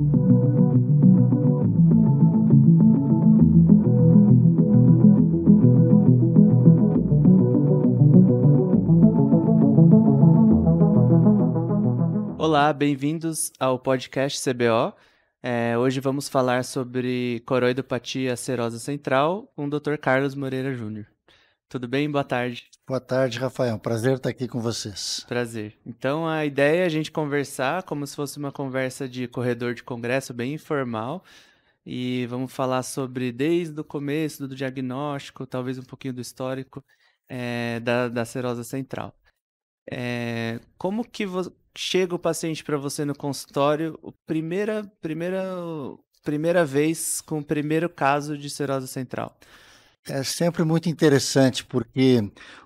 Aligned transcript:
Olá, 0.00 0.06
bem-vindos 12.72 13.52
ao 13.60 13.78
podcast 13.78 14.42
CBO. 14.42 14.94
É, 15.42 15.76
hoje 15.76 16.00
vamos 16.00 16.30
falar 16.30 16.64
sobre 16.64 17.40
coroidopatia 17.44 18.34
serosa 18.36 18.78
central 18.78 19.52
com 19.54 19.66
o 19.66 19.70
Dr. 19.70 19.98
Carlos 20.00 20.34
Moreira 20.34 20.72
Júnior. 20.72 21.06
Tudo 21.68 21.86
bem? 21.86 22.10
Boa 22.10 22.24
tarde. 22.24 22.70
Boa 22.90 23.00
tarde, 23.00 23.38
Rafael. 23.38 23.78
Prazer 23.78 24.16
estar 24.16 24.30
aqui 24.30 24.48
com 24.48 24.60
vocês. 24.60 25.24
Prazer. 25.28 25.78
Então, 25.86 26.26
a 26.26 26.44
ideia 26.44 26.82
é 26.82 26.84
a 26.84 26.88
gente 26.88 27.08
conversar 27.08 27.84
como 27.84 28.04
se 28.04 28.16
fosse 28.16 28.36
uma 28.36 28.50
conversa 28.50 29.08
de 29.08 29.28
corredor 29.28 29.74
de 29.74 29.84
congresso, 29.84 30.34
bem 30.34 30.54
informal. 30.54 31.22
E 31.86 32.26
vamos 32.26 32.52
falar 32.52 32.82
sobre 32.82 33.30
desde 33.30 33.80
o 33.80 33.84
começo 33.84 34.44
do 34.48 34.56
diagnóstico, 34.56 35.46
talvez 35.46 35.78
um 35.78 35.84
pouquinho 35.84 36.14
do 36.14 36.20
histórico 36.20 36.84
é, 37.28 37.78
da, 37.78 38.08
da 38.08 38.24
serosa 38.24 38.64
central. 38.64 39.14
É, 39.88 40.58
como 40.76 41.04
que 41.04 41.24
chega 41.78 42.16
o 42.16 42.18
paciente 42.18 42.64
para 42.64 42.76
você 42.76 43.04
no 43.04 43.14
consultório, 43.14 43.96
primeira, 44.26 44.82
primeira, 45.00 45.44
primeira 46.24 46.64
vez 46.64 47.20
com 47.20 47.38
o 47.38 47.44
primeiro 47.44 47.88
caso 47.88 48.36
de 48.36 48.50
cirrose 48.50 48.88
central? 48.88 49.38
É 50.08 50.22
sempre 50.24 50.64
muito 50.64 50.88
interessante, 50.88 51.64
porque 51.64 52.20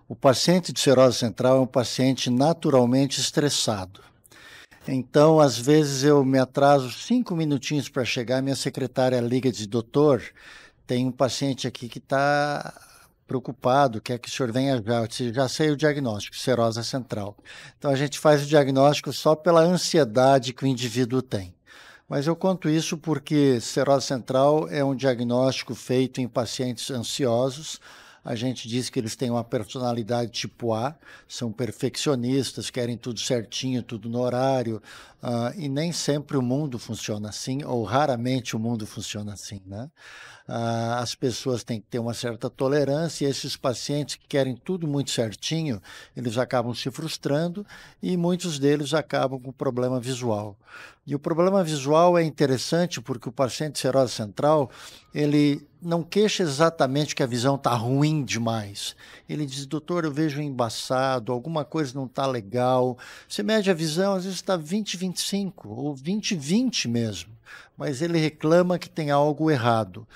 o 0.09 0.15
paciente 0.15 0.73
de 0.73 0.81
cirrose 0.81 1.19
central 1.19 1.59
é 1.59 1.61
um 1.61 1.67
paciente 1.67 2.31
naturalmente 2.31 3.21
estressado. 3.21 4.01
Então, 4.87 5.41
às 5.41 5.59
vezes, 5.59 6.05
eu 6.05 6.25
me 6.25 6.39
atraso 6.39 6.91
cinco 6.93 7.35
minutinhos 7.35 7.89
para 7.89 8.05
chegar, 8.05 8.43
minha 8.43 8.55
secretária 8.55 9.21
liga 9.21 9.49
e 9.49 9.53
diz: 9.53 9.67
Doutor, 9.67 10.23
tem 10.87 11.07
um 11.07 11.13
paciente 11.13 11.67
aqui 11.67 11.89
que 11.89 11.99
está 11.99 12.73
preocupado, 13.27 14.01
quer 14.01 14.19
que 14.19 14.29
o 14.29 14.31
senhor 14.31 14.53
venha 14.53 14.83
já, 14.83 15.33
já 15.33 15.49
sei 15.49 15.71
o 15.71 15.77
diagnóstico, 15.77 16.37
serosa 16.37 16.83
central. 16.83 17.37
Então 17.79 17.91
a 17.91 17.97
gente 17.97 18.19
faz 18.19 18.43
o 18.43 18.47
diagnóstico 18.47 19.13
só 19.13 19.35
pela 19.35 19.63
ansiedade 19.63 20.53
que 20.53 20.65
o 20.65 20.67
indivíduo 20.67 21.23
tem. 21.23 21.55
Mas 22.09 22.27
eu 22.27 22.37
conto 22.37 22.69
isso 22.69 22.99
porque 22.99 23.59
serose 23.61 24.07
central 24.07 24.69
é 24.69 24.85
um 24.85 24.95
diagnóstico 24.95 25.75
feito 25.75 26.21
em 26.21 26.29
pacientes 26.29 26.91
ansiosos. 26.91 27.81
A 28.23 28.35
gente 28.35 28.69
diz 28.69 28.91
que 28.91 28.99
eles 28.99 29.17
têm 29.17 29.31
uma 29.31 29.45
personalidade 29.45 30.31
tipo 30.31 30.75
A, 30.75 30.95
são 31.27 31.51
perfeccionistas, 31.51 32.71
querem 32.71 32.97
tudo 32.97 33.21
certinho, 33.21 33.83
tudo 33.83 34.09
no 34.09 34.21
horário, 34.21 34.83
uh, 35.25 35.59
e 35.59 35.69
nem 35.69 35.91
sempre 35.91 36.37
o 36.37 36.43
mundo 36.43 36.79
funciona 36.79 37.31
assim, 37.31 37.65
ou 37.65 37.83
raramente 37.83 38.55
o 38.55 38.59
mundo 38.59 38.87
funciona 38.87 39.33
assim, 39.33 39.61
né? 39.67 39.91
ah, 40.47 40.99
as 41.01 41.15
pessoas 41.15 41.65
têm 41.65 41.81
que 41.81 41.87
ter 41.87 41.99
uma 41.99 42.13
certa 42.13 42.51
tolerância, 42.51 43.27
e 43.27 43.31
esses 43.31 43.57
pacientes 43.57 44.17
que 44.17 44.27
querem 44.27 44.55
tudo 44.55 44.87
muito 44.87 45.11
certinho, 45.11 45.81
eles 46.17 46.37
acabam 46.37 46.75
se 46.75 46.91
frustrando 46.91 47.67
e 48.03 48.17
muitos 48.17 48.59
deles 48.59 48.93
acabam 48.93 49.41
com 49.41 49.53
problema 49.53 49.99
visual. 49.99 50.57
E 51.07 51.15
o 51.15 51.19
problema 51.19 51.63
visual 51.63 52.17
é 52.19 52.23
interessante 52.23 53.01
porque 53.01 53.29
o 53.29 53.33
paciente 53.33 53.79
serose 53.79 54.13
central, 54.13 54.71
ele 55.15 55.67
não 55.83 56.03
queixa 56.03 56.43
exatamente 56.43 57.15
que 57.15 57.23
a 57.23 57.27
visão 57.27 57.57
está 57.57 57.75
ruim 57.75 58.25
demais. 58.25 58.97
Ele 59.29 59.45
diz, 59.45 59.67
doutor, 59.67 60.05
eu 60.05 60.13
vejo 60.13 60.41
embaçado, 60.41 61.31
alguma 61.31 61.63
coisa 61.63 61.95
não 61.95 62.07
está 62.07 62.27
legal. 62.27 62.97
Você 63.29 63.43
mede 63.43 63.71
a 63.71 63.75
visão, 63.75 64.15
às 64.15 64.25
vezes 64.25 64.39
está 64.39 64.57
20-25 65.15 65.53
ou 65.67 65.95
20-20 65.95 66.89
mesmo 66.89 67.35
mas 67.77 68.03
ele 68.03 68.19
reclama 68.19 68.79
que 68.79 68.89
tem 68.89 69.11
algo 69.11 69.51
errado. 69.51 70.07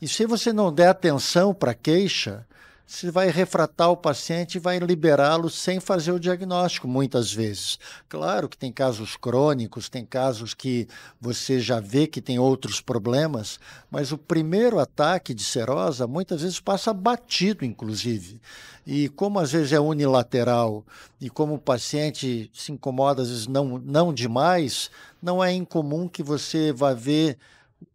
E 0.00 0.06
se 0.06 0.24
você 0.26 0.52
não 0.52 0.72
der 0.72 0.88
atenção 0.88 1.52
para 1.52 1.72
a 1.72 1.74
queixa, 1.74 2.46
você 2.88 3.10
vai 3.10 3.28
refratar 3.28 3.90
o 3.90 3.96
paciente 3.98 4.54
e 4.54 4.58
vai 4.58 4.78
liberá-lo 4.78 5.50
sem 5.50 5.78
fazer 5.78 6.10
o 6.10 6.18
diagnóstico, 6.18 6.88
muitas 6.88 7.30
vezes. 7.30 7.78
Claro 8.08 8.48
que 8.48 8.56
tem 8.56 8.72
casos 8.72 9.14
crônicos, 9.14 9.90
tem 9.90 10.06
casos 10.06 10.54
que 10.54 10.88
você 11.20 11.60
já 11.60 11.80
vê 11.80 12.06
que 12.06 12.22
tem 12.22 12.38
outros 12.38 12.80
problemas, 12.80 13.60
mas 13.90 14.10
o 14.10 14.16
primeiro 14.16 14.78
ataque 14.78 15.34
de 15.34 15.44
serosa 15.44 16.06
muitas 16.06 16.40
vezes 16.40 16.60
passa 16.60 16.94
batido, 16.94 17.62
inclusive. 17.62 18.40
E 18.86 19.10
como 19.10 19.38
às 19.38 19.52
vezes 19.52 19.74
é 19.74 19.78
unilateral 19.78 20.82
e 21.20 21.28
como 21.28 21.56
o 21.56 21.60
paciente 21.60 22.50
se 22.54 22.72
incomoda 22.72 23.20
às 23.20 23.28
vezes 23.28 23.46
não, 23.46 23.76
não 23.76 24.14
demais, 24.14 24.90
não 25.22 25.44
é 25.44 25.52
incomum 25.52 26.08
que 26.08 26.22
você 26.22 26.72
vá 26.72 26.94
ver 26.94 27.36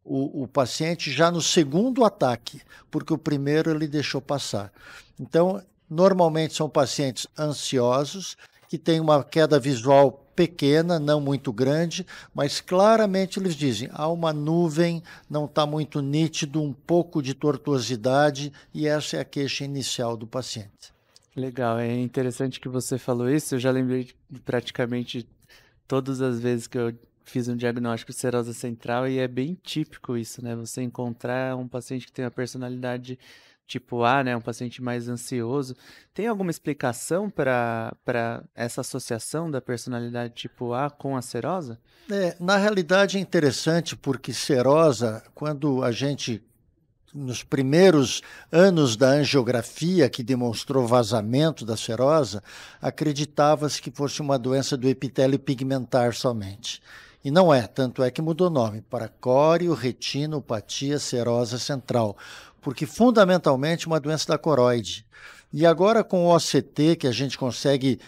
o, 0.04 0.44
o 0.44 0.48
paciente 0.48 1.12
já 1.12 1.32
no 1.32 1.42
segundo 1.42 2.04
ataque, 2.04 2.62
porque 2.92 3.14
o 3.14 3.18
primeiro 3.18 3.72
ele 3.72 3.88
deixou 3.88 4.22
passar. 4.22 4.72
Então, 5.20 5.62
normalmente 5.90 6.54
são 6.54 6.70
pacientes 6.70 7.28
ansiosos, 7.38 8.36
que 8.68 8.78
têm 8.78 9.00
uma 9.00 9.24
queda 9.24 9.60
visual 9.60 10.24
pequena, 10.36 11.00
não 11.00 11.22
muito 11.22 11.54
grande, 11.54 12.06
mas 12.34 12.60
claramente 12.60 13.40
eles 13.40 13.56
dizem: 13.56 13.88
há 13.94 14.08
uma 14.08 14.34
nuvem, 14.34 15.04
não 15.30 15.46
está 15.46 15.66
muito 15.66 16.02
nítido, 16.02 16.62
um 16.62 16.74
pouco 16.74 17.22
de 17.22 17.36
tortuosidade, 17.36 18.52
e 18.74 18.88
essa 18.88 19.18
é 19.18 19.20
a 19.20 19.26
queixa 19.26 19.64
inicial 19.64 20.18
do 20.18 20.26
paciente. 20.26 20.92
Legal, 21.36 21.80
é 21.80 22.00
interessante 22.00 22.60
que 22.60 22.70
você 22.70 22.98
falou 22.98 23.30
isso. 23.30 23.56
Eu 23.56 23.60
já 23.60 23.72
lembrei 23.72 24.12
de 24.30 24.40
praticamente 24.42 25.28
todas 25.88 26.22
as 26.22 26.40
vezes 26.40 26.68
que 26.68 26.78
eu 26.78 26.94
fiz 27.24 27.48
um 27.48 27.56
diagnóstico 27.56 28.12
de 28.12 28.18
serosa 28.18 28.54
central 28.54 29.08
e 29.08 29.20
é 29.20 29.28
bem 29.28 29.58
típico 29.62 30.18
isso, 30.18 30.44
né? 30.44 30.56
Você 30.56 30.82
encontrar 30.82 31.56
um 31.56 31.68
paciente 31.68 32.06
que 32.06 32.12
tem 32.12 32.26
uma 32.26 32.32
personalidade 32.32 33.18
tipo 33.66 34.04
A, 34.04 34.24
né? 34.24 34.36
Um 34.36 34.42
paciente 34.42 34.82
mais 34.82 35.08
ansioso. 35.08 35.76
Tem 36.14 36.28
alguma 36.28 36.52
explicação 36.52 37.30
para 37.30 38.44
essa 38.54 38.82
associação 38.82 39.50
da 39.50 39.62
personalidade 39.62 40.34
tipo 40.34 40.74
A 40.74 40.90
com 40.90 41.16
a 41.16 41.22
serosa? 41.22 41.80
É, 42.12 42.36
na 42.40 42.58
realidade 42.58 43.18
é 43.18 43.22
interessante 43.22 43.96
porque 43.96 44.34
serosa, 44.34 45.24
quando 45.34 45.84
a 45.84 45.92
gente 45.92 46.44
nos 47.14 47.44
primeiros 47.44 48.24
anos 48.52 48.96
da 48.96 49.10
angiografia 49.10 50.10
que 50.10 50.24
demonstrou 50.24 50.88
vazamento 50.88 51.64
da 51.64 51.78
serosa, 51.78 52.42
acreditava-se 52.82 53.80
que 53.80 53.92
fosse 53.92 54.20
uma 54.20 54.40
doença 54.40 54.76
do 54.76 54.90
epitélio 54.90 55.38
pigmentar 55.38 56.16
somente. 56.16 56.82
E 57.24 57.32
não 57.32 57.54
é, 57.54 57.66
tanto 57.66 58.04
é 58.04 58.12
que 58.12 58.22
mudou 58.22 58.50
nome 58.50 58.82
para 58.82 59.12
retinopatia 59.76 61.00
serosa 61.00 61.58
central, 61.58 62.18
porque 62.62 62.86
fundamentalmente 62.86 63.86
é 63.86 63.88
uma 63.88 64.00
doença 64.00 64.28
da 64.28 64.38
coroide. 64.38 65.06
E 65.52 65.66
agora 65.66 66.04
com 66.04 66.26
o 66.26 66.36
OCT, 66.36 66.98
que 66.98 67.08
a 67.08 67.12
gente 67.12 67.38
consegue 67.38 68.00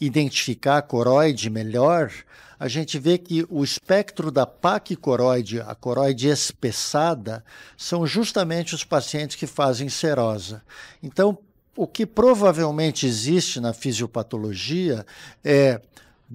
identificar 0.00 0.78
a 0.78 0.82
coroide 0.82 1.48
melhor, 1.48 2.12
a 2.58 2.68
gente 2.68 2.98
vê 2.98 3.18
que 3.18 3.44
o 3.50 3.64
espectro 3.64 4.30
da 4.30 4.46
paquicoroide, 4.46 5.60
a 5.60 5.74
coroide 5.74 6.28
espessada, 6.28 7.44
são 7.76 8.06
justamente 8.06 8.74
os 8.74 8.84
pacientes 8.84 9.34
que 9.34 9.48
fazem 9.48 9.88
serosa. 9.88 10.62
Então, 11.02 11.36
o 11.76 11.86
que 11.86 12.06
provavelmente 12.06 13.06
existe 13.06 13.58
na 13.58 13.72
fisiopatologia 13.72 15.04
é 15.42 15.80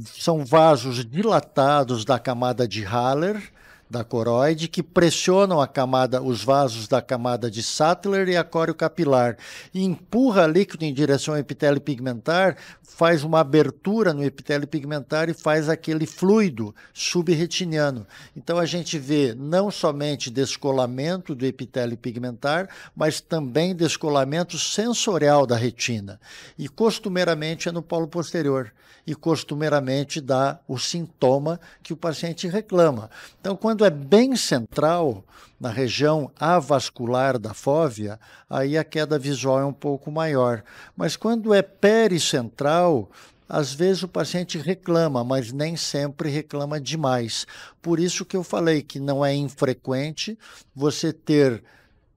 são 0.06 0.46
vasos 0.46 1.06
dilatados 1.06 2.06
da 2.06 2.20
camada 2.20 2.68
de 2.68 2.84
Haller, 2.84 3.42
da 3.90 4.04
coroide, 4.04 4.68
que 4.68 4.84
pressionam 4.84 5.62
a 5.62 5.68
camada, 5.68 6.22
os 6.22 6.44
vasos 6.44 6.88
da 6.88 7.02
camada 7.02 7.50
de 7.50 7.64
Sattler 7.64 8.28
e 8.28 8.36
a 8.36 8.44
capilar, 8.76 9.38
e 9.74 9.84
empurra 9.84 10.46
líquido 10.46 10.84
em 10.84 10.94
direção 10.94 11.34
ao 11.34 11.40
epitélio 11.40 11.80
pigmentar, 11.80 12.58
faz 12.82 13.24
uma 13.24 13.42
abertura 13.42 14.14
no 14.14 14.24
epitélio 14.24 14.68
pigmentar 14.68 15.30
e 15.30 15.34
faz 15.34 15.70
aquele 15.70 16.06
fluido 16.06 16.74
subretiniano. 16.94 18.08
Então 18.36 18.58
a 18.58 18.66
gente 18.66 18.98
vê 18.98 19.36
não 19.38 19.70
somente 19.70 20.32
descolamento 20.32 21.36
do 21.36 21.46
epitélio 21.46 21.98
pigmentar, 21.98 22.68
mas 22.96 23.22
também 23.22 23.76
descolamento 23.76 24.58
sensorial 24.58 25.46
da 25.46 25.56
retina. 25.56 26.20
E 26.58 26.68
costumeiramente 26.68 27.70
é 27.70 27.72
no 27.72 27.84
polo 27.84 28.08
posterior 28.08 28.74
e 29.08 29.16
costumeiramente 29.16 30.20
dá 30.20 30.60
o 30.68 30.78
sintoma 30.78 31.62
que 31.82 31.94
o 31.94 31.98
paciente 31.98 32.46
reclama. 32.46 33.10
Então, 33.40 33.56
quando 33.56 33.77
é 33.86 33.90
bem 33.90 34.36
central, 34.36 35.24
na 35.60 35.70
região 35.70 36.32
avascular 36.40 37.38
da 37.40 37.54
fóvea, 37.54 38.20
aí 38.50 38.78
a 38.78 38.84
queda 38.84 39.18
visual 39.18 39.60
é 39.60 39.66
um 39.66 39.74
pouco 39.74 40.12
maior. 40.12 40.64
Mas 40.96 41.16
quando 41.16 41.54
é 41.54 41.62
pericentral, 41.62 43.10
às 43.50 43.74
vezes 43.74 44.04
o 44.04 44.08
paciente 44.08 44.58
reclama, 44.58 45.24
mas 45.24 45.52
nem 45.52 45.76
sempre 45.76 46.30
reclama 46.30 46.80
demais. 46.80 47.48
Por 47.82 48.00
isso 48.00 48.26
que 48.26 48.36
eu 48.36 48.44
falei 48.44 48.82
que 48.82 49.00
não 49.00 49.26
é 49.26 49.34
infrequente 49.34 50.38
você 50.76 51.14
ter 51.14 51.64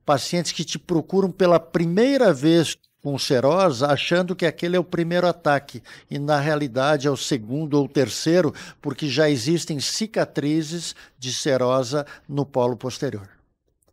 pacientes 0.05 0.53
que 0.53 0.65
te 0.65 0.79
procuram 0.79 1.31
pela 1.31 1.61
primeira 1.61 2.33
vez 2.33 2.77
com 3.03 3.19
serosa, 3.19 3.87
achando 3.89 4.37
que 4.37 4.47
aquele 4.47 4.77
é 4.77 4.81
o 4.81 4.85
primeiro 4.85 5.27
ataque 5.27 5.83
e 6.11 6.19
na 6.19 6.39
realidade 6.39 7.07
é 7.07 7.11
o 7.11 7.17
segundo 7.17 7.75
ou 7.75 7.89
terceiro, 7.89 8.55
porque 8.81 9.09
já 9.09 9.29
existem 9.29 9.81
cicatrizes 9.81 10.95
de 11.19 11.33
serosa 11.33 12.07
no 12.29 12.45
polo 12.45 12.77
posterior. 12.77 13.29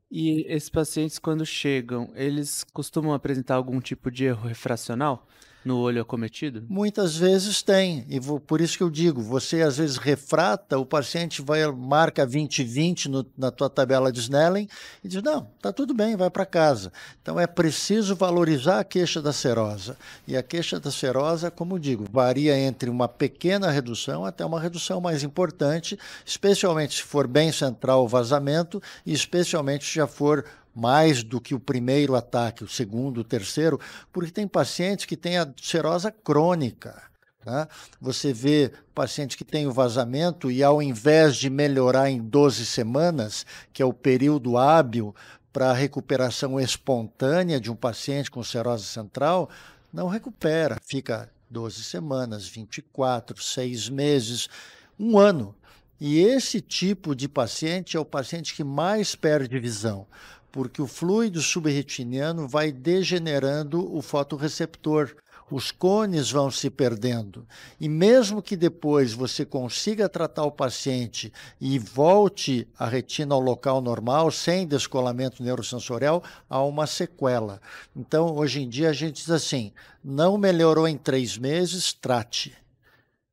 E 0.09 0.45
esses 0.47 0.69
pacientes, 0.69 1.19
quando 1.19 1.45
chegam, 1.45 2.09
eles 2.15 2.63
costumam 2.73 3.13
apresentar 3.13 3.55
algum 3.55 3.79
tipo 3.81 4.09
de 4.09 4.25
erro 4.25 4.47
refracional? 4.47 5.27
No 5.67 5.77
olho 5.77 6.01
acometido? 6.01 6.63
Muitas 6.69 7.15
vezes 7.15 7.61
tem, 7.61 8.05
e 8.09 8.19
vou, 8.19 8.39
por 8.39 8.61
isso 8.61 8.77
que 8.77 8.83
eu 8.83 8.89
digo, 8.89 9.21
você 9.21 9.61
às 9.61 9.77
vezes 9.77 9.97
refrata, 9.97 10.79
o 10.79 10.85
paciente 10.85 11.41
vai 11.41 11.65
marca 11.71 12.25
20/20 12.25 13.05
no, 13.07 13.25
na 13.37 13.51
tua 13.51 13.69
tabela 13.69 14.11
de 14.11 14.19
Snellen 14.21 14.67
e 15.03 15.07
diz: 15.07 15.21
"Não, 15.21 15.47
tá 15.61 15.73
tudo 15.73 15.93
bem, 15.93 16.15
vai 16.15 16.29
para 16.29 16.45
casa". 16.45 16.91
Então 17.21 17.39
é 17.39 17.45
preciso 17.45 18.15
valorizar 18.15 18.79
a 18.79 18.83
queixa 18.83 19.21
da 19.21 19.33
serosa. 19.33 19.97
E 20.27 20.37
a 20.37 20.41
queixa 20.41 20.79
da 20.79 20.89
serosa, 20.89 21.51
como 21.51 21.79
digo, 21.79 22.05
varia 22.09 22.57
entre 22.57 22.89
uma 22.89 23.07
pequena 23.07 23.69
redução 23.69 24.25
até 24.25 24.45
uma 24.45 24.59
redução 24.59 25.01
mais 25.01 25.23
importante, 25.23 25.99
especialmente 26.25 26.95
se 26.95 27.03
for 27.03 27.27
bem 27.27 27.51
central 27.51 28.05
o 28.05 28.07
vazamento 28.07 28.81
e 29.05 29.13
especialmente 29.13 29.85
se 29.85 29.95
já 29.95 30.07
for 30.07 30.45
mais 30.77 31.23
do 31.23 31.41
que 31.41 31.55
o 31.55 31.59
primeiro 31.59 32.15
ataque, 32.15 32.63
o 32.63 32.67
segundo, 32.67 33.21
o 33.21 33.23
terceiro, 33.23 33.79
porque 34.13 34.29
tem 34.29 34.47
pacientes 34.47 35.05
que 35.05 35.17
têm 35.17 35.39
a 35.39 35.51
serosa 35.59 36.11
crônica. 36.11 37.01
Tá? 37.43 37.67
Você 37.99 38.31
vê 38.31 38.71
paciente 38.93 39.35
que 39.35 39.43
tem 39.43 39.65
o 39.65 39.71
vazamento 39.71 40.51
e, 40.51 40.63
ao 40.63 40.79
invés 40.79 41.35
de 41.35 41.49
melhorar 41.49 42.11
em 42.11 42.21
12 42.21 42.63
semanas, 42.63 43.43
que 43.73 43.81
é 43.81 43.85
o 43.85 43.93
período 43.93 44.55
hábil 44.55 45.15
para 45.51 45.71
a 45.71 45.73
recuperação 45.73 46.59
espontânea 46.59 47.59
de 47.59 47.71
um 47.71 47.75
paciente 47.75 48.29
com 48.29 48.43
serose 48.43 48.85
central, 48.85 49.49
não 49.91 50.07
recupera, 50.07 50.77
fica 50.85 51.27
12 51.49 51.83
semanas, 51.85 52.47
24, 52.47 53.41
6 53.41 53.89
meses, 53.89 54.47
um 54.99 55.17
ano. 55.17 55.55
E 55.99 56.19
esse 56.19 56.61
tipo 56.61 57.15
de 57.15 57.27
paciente 57.27 57.97
é 57.97 57.99
o 57.99 58.05
paciente 58.05 58.53
que 58.53 58.63
mais 58.63 59.15
perde 59.15 59.59
visão, 59.59 60.05
porque 60.51 60.81
o 60.81 60.87
fluido 60.87 61.41
subretiniano 61.41 62.47
vai 62.47 62.71
degenerando 62.71 63.95
o 63.95 64.01
fotorreceptor. 64.01 65.15
Os 65.49 65.71
cones 65.71 66.29
vão 66.29 66.51
se 66.51 66.69
perdendo. 66.69 67.47
E 67.79 67.87
mesmo 67.87 68.41
que 68.41 68.57
depois 68.57 69.13
você 69.13 69.45
consiga 69.45 70.09
tratar 70.09 70.43
o 70.43 70.51
paciente 70.51 71.31
e 71.61 71.79
volte 71.79 72.67
a 72.77 72.85
retina 72.85 73.33
ao 73.33 73.39
local 73.39 73.81
normal, 73.81 74.29
sem 74.29 74.67
descolamento 74.67 75.41
neurosensorial, 75.41 76.21
há 76.49 76.61
uma 76.61 76.85
sequela. 76.85 77.61
Então, 77.95 78.35
hoje 78.35 78.61
em 78.61 78.67
dia, 78.67 78.89
a 78.89 78.93
gente 78.93 79.15
diz 79.15 79.29
assim: 79.29 79.71
não 80.03 80.37
melhorou 80.37 80.85
em 80.87 80.97
três 80.97 81.37
meses, 81.37 81.93
trate. 81.93 82.53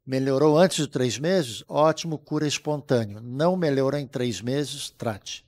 Melhorou 0.06 0.58
antes 0.58 0.76
de 0.84 0.86
três 0.86 1.18
meses? 1.18 1.64
Ótimo, 1.66 2.18
cura 2.18 2.46
espontâneo. 2.46 3.20
Não 3.20 3.56
melhorou 3.56 3.98
em 3.98 4.06
três 4.06 4.40
meses? 4.40 4.90
Trate. 4.90 5.44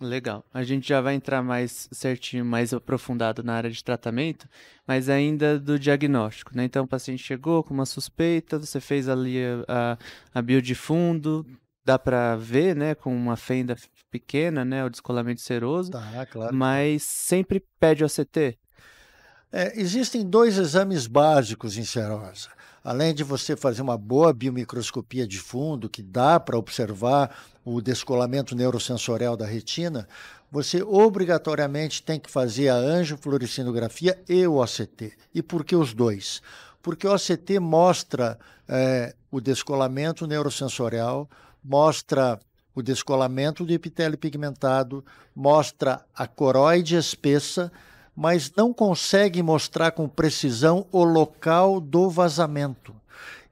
Legal. 0.00 0.44
A 0.54 0.62
gente 0.62 0.88
já 0.88 1.00
vai 1.00 1.14
entrar 1.14 1.42
mais 1.42 1.88
certinho, 1.90 2.44
mais 2.44 2.72
aprofundado 2.72 3.42
na 3.42 3.54
área 3.54 3.70
de 3.70 3.82
tratamento, 3.82 4.48
mas 4.86 5.08
ainda 5.08 5.58
do 5.58 5.78
diagnóstico, 5.78 6.56
né? 6.56 6.64
Então, 6.64 6.84
o 6.84 6.88
paciente 6.88 7.22
chegou 7.22 7.64
com 7.64 7.74
uma 7.74 7.86
suspeita, 7.86 8.58
você 8.58 8.80
fez 8.80 9.08
ali 9.08 9.38
a, 9.66 9.98
a 10.32 10.40
bio 10.40 10.62
de 10.62 10.74
fundo, 10.74 11.44
dá 11.84 11.98
para 11.98 12.36
ver, 12.36 12.76
né, 12.76 12.94
com 12.94 13.14
uma 13.14 13.36
fenda 13.36 13.76
pequena, 14.10 14.64
né, 14.64 14.84
o 14.84 14.90
descolamento 14.90 15.40
seroso, 15.40 15.90
tá, 15.90 16.26
claro. 16.26 16.54
mas 16.54 17.02
sempre 17.02 17.64
pede 17.80 18.04
OCT? 18.04 18.58
É, 19.50 19.80
existem 19.80 20.28
dois 20.28 20.58
exames 20.58 21.06
básicos 21.06 21.78
em 21.78 21.84
serosa 21.84 22.50
além 22.88 23.12
de 23.12 23.22
você 23.22 23.54
fazer 23.54 23.82
uma 23.82 23.98
boa 23.98 24.32
biomicroscopia 24.32 25.26
de 25.26 25.38
fundo, 25.38 25.90
que 25.90 26.02
dá 26.02 26.40
para 26.40 26.56
observar 26.56 27.36
o 27.62 27.82
descolamento 27.82 28.56
neurosensorial 28.56 29.36
da 29.36 29.44
retina, 29.44 30.08
você 30.50 30.82
obrigatoriamente 30.82 32.02
tem 32.02 32.18
que 32.18 32.30
fazer 32.30 32.70
a 32.70 32.76
angiofluorescinografia 32.76 34.18
e 34.26 34.46
o 34.46 34.56
OCT. 34.56 35.12
E 35.34 35.42
por 35.42 35.66
que 35.66 35.76
os 35.76 35.92
dois? 35.92 36.40
Porque 36.80 37.06
o 37.06 37.12
OCT 37.12 37.60
mostra 37.60 38.38
é, 38.66 39.14
o 39.30 39.38
descolamento 39.38 40.26
neurosensorial, 40.26 41.28
mostra 41.62 42.40
o 42.74 42.80
descolamento 42.80 43.66
do 43.66 43.72
epitélio 43.74 44.16
pigmentado, 44.16 45.04
mostra 45.36 46.06
a 46.16 46.26
coroide 46.26 46.96
espessa 46.96 47.70
mas 48.20 48.50
não 48.56 48.74
consegue 48.74 49.40
mostrar 49.44 49.92
com 49.92 50.08
precisão 50.08 50.84
o 50.90 51.04
local 51.04 51.80
do 51.80 52.10
vazamento. 52.10 52.92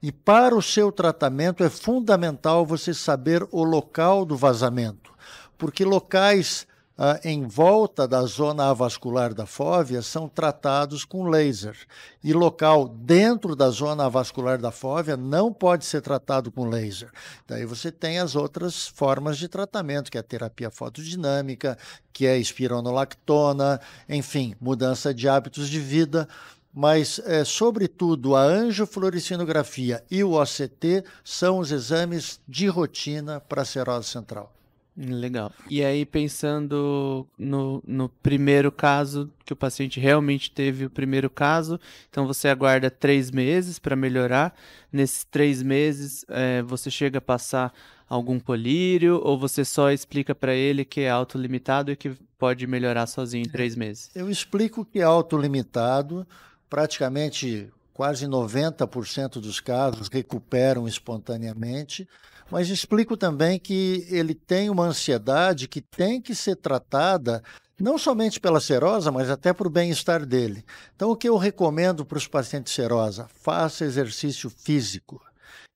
E 0.03 0.11
para 0.11 0.53
o 0.53 0.61
seu 0.61 0.91
tratamento 0.91 1.63
é 1.63 1.69
fundamental 1.69 2.65
você 2.65 2.93
saber 2.93 3.47
o 3.49 3.63
local 3.63 4.25
do 4.25 4.35
vazamento, 4.35 5.13
porque 5.57 5.85
locais 5.85 6.67
ah, 6.97 7.19
em 7.23 7.43
volta 7.45 8.07
da 8.07 8.23
zona 8.23 8.71
avascular 8.71 9.33
da 9.33 9.45
fóvea 9.45 10.01
são 10.01 10.27
tratados 10.27 11.05
com 11.05 11.29
laser. 11.29 11.77
E 12.23 12.33
local 12.33 12.87
dentro 12.87 13.55
da 13.55 13.69
zona 13.69 14.05
avascular 14.05 14.57
da 14.57 14.71
fóvea 14.71 15.15
não 15.15 15.53
pode 15.53 15.85
ser 15.85 16.01
tratado 16.01 16.51
com 16.51 16.67
laser. 16.67 17.11
Daí 17.47 17.65
você 17.65 17.91
tem 17.91 18.17
as 18.17 18.35
outras 18.35 18.87
formas 18.87 19.37
de 19.37 19.47
tratamento, 19.47 20.09
que 20.09 20.17
é 20.17 20.21
a 20.21 20.23
terapia 20.23 20.71
fotodinâmica, 20.71 21.77
que 22.11 22.25
é 22.25 22.37
espironolactona, 22.37 23.79
enfim, 24.09 24.55
mudança 24.59 25.13
de 25.13 25.29
hábitos 25.29 25.69
de 25.69 25.79
vida 25.79 26.27
mas, 26.79 27.19
é, 27.25 27.43
sobretudo, 27.43 28.35
a 28.35 28.43
angiofluorescinografia 28.43 30.03
e 30.11 30.23
o 30.23 30.39
OCT 30.39 31.03
são 31.23 31.57
os 31.57 31.71
exames 31.71 32.39
de 32.47 32.67
rotina 32.67 33.39
para 33.39 33.63
a 33.63 33.65
serose 33.65 34.09
central. 34.09 34.53
Legal. 34.97 35.51
E 35.69 35.85
aí, 35.85 36.05
pensando 36.05 37.27
no, 37.37 37.83
no 37.85 38.09
primeiro 38.09 38.71
caso, 38.71 39.29
que 39.45 39.53
o 39.53 39.55
paciente 39.55 39.99
realmente 39.99 40.49
teve 40.49 40.85
o 40.85 40.89
primeiro 40.89 41.29
caso, 41.29 41.79
então 42.09 42.25
você 42.25 42.47
aguarda 42.47 42.89
três 42.89 43.29
meses 43.29 43.77
para 43.77 43.95
melhorar. 43.95 44.55
Nesses 44.91 45.23
três 45.23 45.61
meses, 45.61 46.25
é, 46.29 46.63
você 46.63 46.89
chega 46.89 47.19
a 47.19 47.21
passar 47.21 47.71
algum 48.09 48.39
colírio 48.39 49.21
ou 49.23 49.37
você 49.37 49.63
só 49.63 49.91
explica 49.91 50.33
para 50.33 50.55
ele 50.55 50.83
que 50.83 51.01
é 51.01 51.09
autolimitado 51.09 51.91
e 51.91 51.95
que 51.95 52.17
pode 52.39 52.65
melhorar 52.65 53.05
sozinho 53.05 53.45
em 53.45 53.49
três 53.49 53.75
meses? 53.75 54.09
Eu 54.15 54.31
explico 54.31 54.83
que 54.83 54.99
é 54.99 55.03
autolimitado, 55.03 56.25
praticamente 56.67 57.69
quase 57.93 58.25
90% 58.25 59.39
dos 59.39 59.59
casos 59.59 60.07
recuperam 60.07 60.87
espontaneamente 60.87 62.07
mas 62.49 62.69
explico 62.69 63.17
também 63.17 63.59
que 63.59 64.07
ele 64.09 64.33
tem 64.33 64.69
uma 64.69 64.85
ansiedade 64.85 65.67
que 65.67 65.81
tem 65.81 66.21
que 66.21 66.33
ser 66.33 66.55
tratada 66.55 67.43
não 67.79 67.97
somente 67.97 68.39
pela 68.39 68.59
serosa, 68.59 69.11
mas 69.11 69.29
até 69.29 69.53
para 69.53 69.67
o 69.67 69.71
bem-estar 69.71 70.25
dele. 70.25 70.65
Então, 70.95 71.11
o 71.11 71.15
que 71.15 71.29
eu 71.29 71.37
recomendo 71.37 72.03
para 72.03 72.17
os 72.17 72.27
pacientes 72.27 72.73
serosa? 72.73 73.27
Faça 73.41 73.85
exercício 73.85 74.49
físico. 74.49 75.21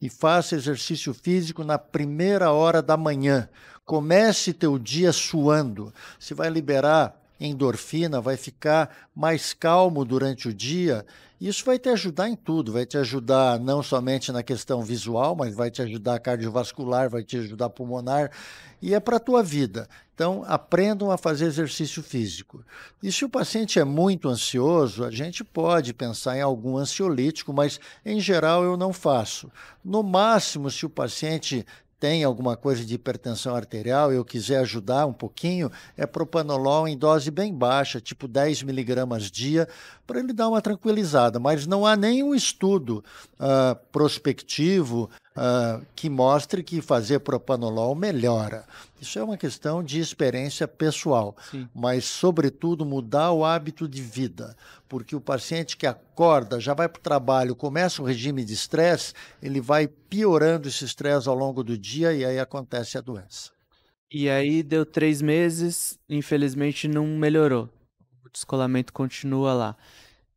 E 0.02 0.10
faça 0.10 0.56
exercício 0.56 1.14
físico 1.14 1.64
na 1.64 1.78
primeira 1.78 2.52
hora 2.52 2.82
da 2.82 2.98
manhã. 2.98 3.48
Comece 3.86 4.52
teu 4.52 4.80
dia 4.80 5.12
suando. 5.12 5.94
Você 6.20 6.34
vai 6.34 6.50
liberar 6.50 7.21
endorfina, 7.42 8.22
vai 8.22 8.38
ficar 8.38 9.10
mais 9.16 9.54
calmo 9.54 10.06
durante 10.06 10.48
o 10.48 10.54
dia 10.54 11.06
isso 11.42 11.66
vai 11.66 11.80
te 11.80 11.90
ajudar 11.90 12.30
em 12.30 12.36
tudo, 12.36 12.72
vai 12.72 12.86
te 12.86 13.00
ajudar 13.00 13.60
não 13.60 13.82
somente 13.82 14.32
na 14.32 14.44
questão 14.44 14.84
visual, 14.84 15.36
mas 15.36 15.56
vai 15.56 15.72
te 15.72 15.82
ajudar 15.82 16.20
cardiovascular, 16.20 17.10
vai 17.10 17.24
te 17.24 17.36
ajudar 17.36 17.68
pulmonar, 17.72 18.30
e 18.80 18.94
é 18.94 19.00
para 19.00 19.18
a 19.18 19.20
tua 19.20 19.42
vida. 19.42 19.90
Então, 20.14 20.44
aprendam 20.46 21.10
a 21.10 21.18
fazer 21.18 21.46
exercício 21.46 22.04
físico. 22.04 22.64
E 23.02 23.12
se 23.12 23.26
o 23.26 23.30
paciente 23.30 23.80
é 23.80 23.84
muito 23.84 24.30
ansioso, 24.30 25.04
a 25.04 25.10
gente 25.10 25.44
pode 25.44 25.96
pensar 25.96 26.38
em 26.38 26.42
algum 26.42 26.78
ansiolítico, 26.78 27.52
mas 27.52 27.80
em 28.06 28.20
geral 28.20 28.64
eu 28.64 28.78
não 28.78 28.94
faço. 28.94 29.52
No 29.84 30.04
máximo, 30.04 30.70
se 30.70 30.86
o 30.86 30.90
paciente 30.92 31.66
tem 32.02 32.24
alguma 32.24 32.58
coisa 32.58 32.84
de 32.84 32.96
hipertensão 32.96 33.56
arterial 33.56 34.12
eu 34.12 34.26
quiser 34.26 34.58
ajudar 34.62 35.06
um 35.06 35.14
pouquinho, 35.14 35.72
é 35.96 36.08
propanolol 36.08 36.88
em 36.88 36.98
dose 36.98 37.30
bem 37.30 37.54
baixa, 37.54 38.02
tipo 38.02 38.28
10 38.28 38.64
miligramas 38.64 39.30
dia, 39.30 39.68
para 40.08 40.20
ele 40.20 40.34
dar 40.34 40.50
uma 40.50 40.64
tranquilizada. 40.64 41.40
Mas 41.40 41.68
não 41.68 41.86
há 41.86 41.96
nenhum 41.96 42.34
estudo 42.34 43.04
uh, 43.36 43.76
prospectivo 43.92 45.12
uh, 45.36 45.86
que 45.96 46.10
mostre 46.10 46.64
que 46.64 46.82
fazer 46.82 47.20
propanolol 47.20 47.96
melhora. 47.96 48.66
Isso 49.02 49.18
é 49.18 49.24
uma 49.24 49.38
questão 49.38 49.84
de 49.84 50.00
experiência 50.00 50.68
pessoal, 50.68 51.36
Sim. 51.50 51.68
mas, 51.74 52.06
sobretudo, 52.06 52.86
mudar 52.86 53.32
o 53.32 53.44
hábito 53.44 53.88
de 53.88 54.02
vida, 54.02 54.56
porque 54.88 55.16
o 55.16 55.22
paciente 55.22 55.76
que 55.76 55.88
acorda, 55.88 56.60
já 56.60 56.74
vai 56.74 56.88
para 56.88 57.00
o 57.00 57.04
trabalho, 57.04 57.56
começa 57.56 58.02
o 58.02 58.06
regime 58.06 58.44
de 58.44 58.54
estresse, 58.54 59.14
ele 59.42 59.60
vai 59.60 59.88
piorando 59.88 60.68
esse 60.68 60.86
estresse 60.86 61.28
ao 61.28 61.36
longo 61.36 61.64
do 61.64 61.78
dia 61.78 62.14
e 62.14 62.24
aí 62.24 62.40
acontece 62.40 62.98
a 62.98 63.02
doença. 63.02 63.52
E 64.14 64.30
aí 64.30 64.62
deu 64.62 64.86
três 64.86 65.22
meses, 65.22 65.98
infelizmente 66.10 66.88
não 66.88 67.08
melhorou. 67.08 67.70
O 68.26 68.30
descolamento 68.30 68.92
continua 68.92 69.54
lá. 69.54 69.78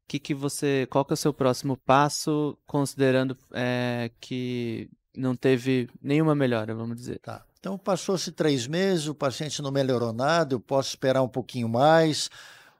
Que, 0.06 0.18
que 0.18 0.34
você, 0.34 0.87
qual 0.90 1.04
que 1.04 1.12
é 1.12 1.14
o 1.14 1.16
seu 1.16 1.32
próximo 1.32 1.76
passo, 1.76 2.56
considerando 2.66 3.37
é, 3.52 4.11
que 4.20 4.88
não 5.16 5.34
teve 5.34 5.88
nenhuma 6.02 6.34
melhora, 6.34 6.75
vamos 6.75 6.96
dizer? 6.96 7.18
Tá. 7.20 7.44
Então, 7.58 7.78
passou-se 7.78 8.30
três 8.32 8.66
meses, 8.66 9.06
o 9.06 9.14
paciente 9.14 9.62
não 9.62 9.70
melhorou 9.70 10.12
nada, 10.12 10.54
eu 10.54 10.61
posso 10.61 10.90
esperar 10.90 11.23
um 11.23 11.28
pouquinho 11.28 11.68
mais, 11.68 12.30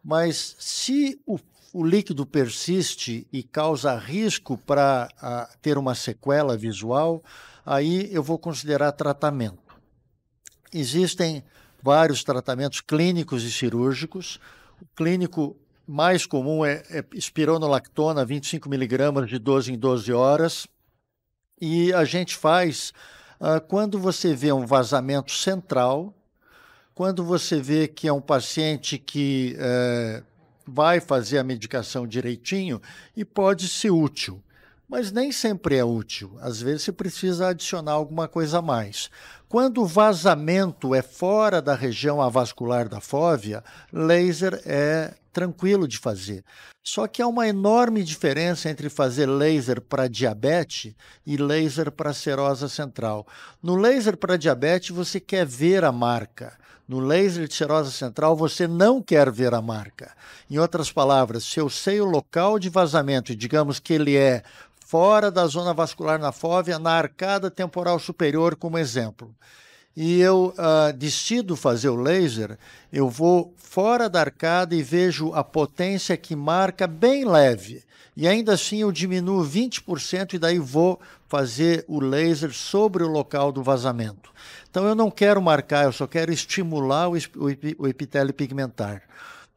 mas 0.03 0.55
se 0.59 1.19
o, 1.27 1.39
o 1.73 1.85
líquido 1.85 2.27
persiste 2.27 3.27
e 3.33 3.43
causa 3.43 3.97
risco 3.97 4.59
para 4.59 5.09
ter 5.63 5.79
uma 5.79 5.95
sequela 5.95 6.57
visual, 6.57 7.23
aí 7.65 8.09
eu 8.13 8.23
vou 8.23 8.39
considerar 8.39 8.93
tratamento. 8.93 9.75
Existem 10.73 11.43
vários 11.83 12.23
tratamentos 12.23 12.81
clínicos 12.81 13.43
e 13.45 13.51
cirúrgicos. 13.51 14.39
O 14.81 14.87
clínico 14.95 15.57
mais 15.87 16.27
comum 16.27 16.65
é, 16.65 16.83
é 16.91 17.05
espironolactona, 17.15 18.25
25 18.25 18.69
miligramas 18.69 19.29
de 19.29 19.39
12 19.39 19.73
em 19.73 19.79
12 19.79 20.13
horas. 20.13 20.67
E 21.61 21.93
a 21.93 22.05
gente 22.05 22.37
faz 22.37 22.93
uh, 23.41 23.61
quando 23.69 23.99
você 23.99 24.35
vê 24.35 24.53
um 24.53 24.67
vazamento 24.67 25.33
central, 25.33 26.15
quando 26.95 27.25
você 27.25 27.61
vê 27.61 27.89
que 27.89 28.09
é 28.09 28.13
um 28.13 28.21
paciente 28.21 28.99
que 28.99 29.57
uh, 29.57 30.25
vai 30.67 31.01
fazer 31.01 31.39
a 31.39 31.45
medicação 31.45 32.07
direitinho 32.07 32.81
e 33.17 33.25
pode 33.25 33.69
ser 33.69 33.91
útil. 33.91 34.43
Mas 34.89 35.11
nem 35.11 35.33
sempre 35.33 35.77
é 35.77 35.85
útil. 35.85 36.37
Às 36.41 36.61
vezes 36.61 36.83
você 36.83 36.93
precisa 36.93 37.49
adicionar 37.49 37.93
alguma 37.93 38.29
coisa 38.29 38.59
a 38.59 38.63
mais. 38.63 39.11
Quando 39.49 39.83
o 39.83 39.87
vazamento 39.87 40.95
é 40.95 41.03
fora 41.03 41.63
da 41.63 41.75
região 41.75 42.21
avascular 42.21 42.89
da 42.89 43.01
fóvea, 43.01 43.63
laser 43.93 44.61
é 44.67 45.15
tranquilo 45.33 45.89
de 45.89 45.99
fazer. 45.99 46.45
Só 46.83 47.07
que 47.07 47.23
há 47.23 47.27
uma 47.27 47.49
enorme 47.49 48.05
diferença 48.05 48.69
entre 48.69 48.91
fazer 48.91 49.27
laser 49.27 49.81
para 49.81 50.07
diabetes 50.07 50.95
e 51.27 51.37
laser 51.37 51.91
para 51.91 52.13
serosa 52.13 52.69
central. 52.69 53.27
No 53.63 53.75
laser 53.75 54.17
para 54.17 54.37
diabetes, 54.37 54.91
você 54.91 55.19
quer 55.19 55.47
ver 55.47 55.83
a 55.83 55.91
marca. 55.91 56.57
No 56.87 57.01
laser 57.01 57.49
de 57.49 57.55
serosa 57.55 57.91
central, 57.91 58.37
você 58.37 58.69
não 58.69 59.01
quer 59.01 59.31
ver 59.31 59.55
a 59.55 59.63
marca. 59.63 60.13
Em 60.51 60.59
outras 60.59 60.93
palavras, 60.93 61.45
se 61.45 61.59
eu 61.59 61.71
sei 61.71 62.01
o 62.01 62.05
local 62.05 62.59
de 62.59 62.69
vazamento 62.69 63.33
e 63.33 63.37
digamos 63.37 63.81
que 63.81 63.95
ele 63.95 64.17
é 64.17 64.43
fora 64.95 65.29
da 65.29 65.45
zona 65.49 65.75
vascular 65.75 66.21
na 66.21 66.31
fóvea, 66.31 66.79
na 66.79 66.93
arcada 66.93 67.51
temporal 67.51 67.99
superior, 67.99 68.55
como 68.55 68.79
exemplo, 68.79 69.35
e 69.97 70.21
eu 70.21 70.55
uh, 70.57 70.93
decido 70.93 71.57
fazer 71.57 71.89
o 71.89 71.97
laser, 71.97 72.57
eu 72.93 73.11
vou 73.11 73.53
fora 73.57 74.09
da 74.09 74.21
arcada 74.21 74.73
e 74.73 74.85
vejo 74.85 75.33
a 75.35 75.43
potência 75.43 76.17
que 76.17 76.37
marca 76.37 76.87
bem 76.87 77.25
leve. 77.25 77.83
E 78.17 78.29
ainda 78.29 78.53
assim 78.53 78.83
eu 78.83 78.93
diminuo 78.93 79.45
20% 79.45 80.35
e 80.35 80.39
daí 80.39 80.61
vou 80.61 81.01
fazer 81.27 81.85
o 81.89 81.99
laser 81.99 82.53
sobre 82.53 83.03
o 83.03 83.09
local 83.09 83.51
do 83.51 83.65
vazamento. 83.65 84.31
Então 84.71 84.87
eu 84.87 84.95
não 84.95 85.11
quero 85.11 85.43
marcar, 85.43 85.87
eu 85.87 85.93
só 85.93 86.07
quero 86.07 86.33
estimular 86.33 87.09
o, 87.09 87.89
epitélio 87.89 88.33
pigmentar. 88.33 89.03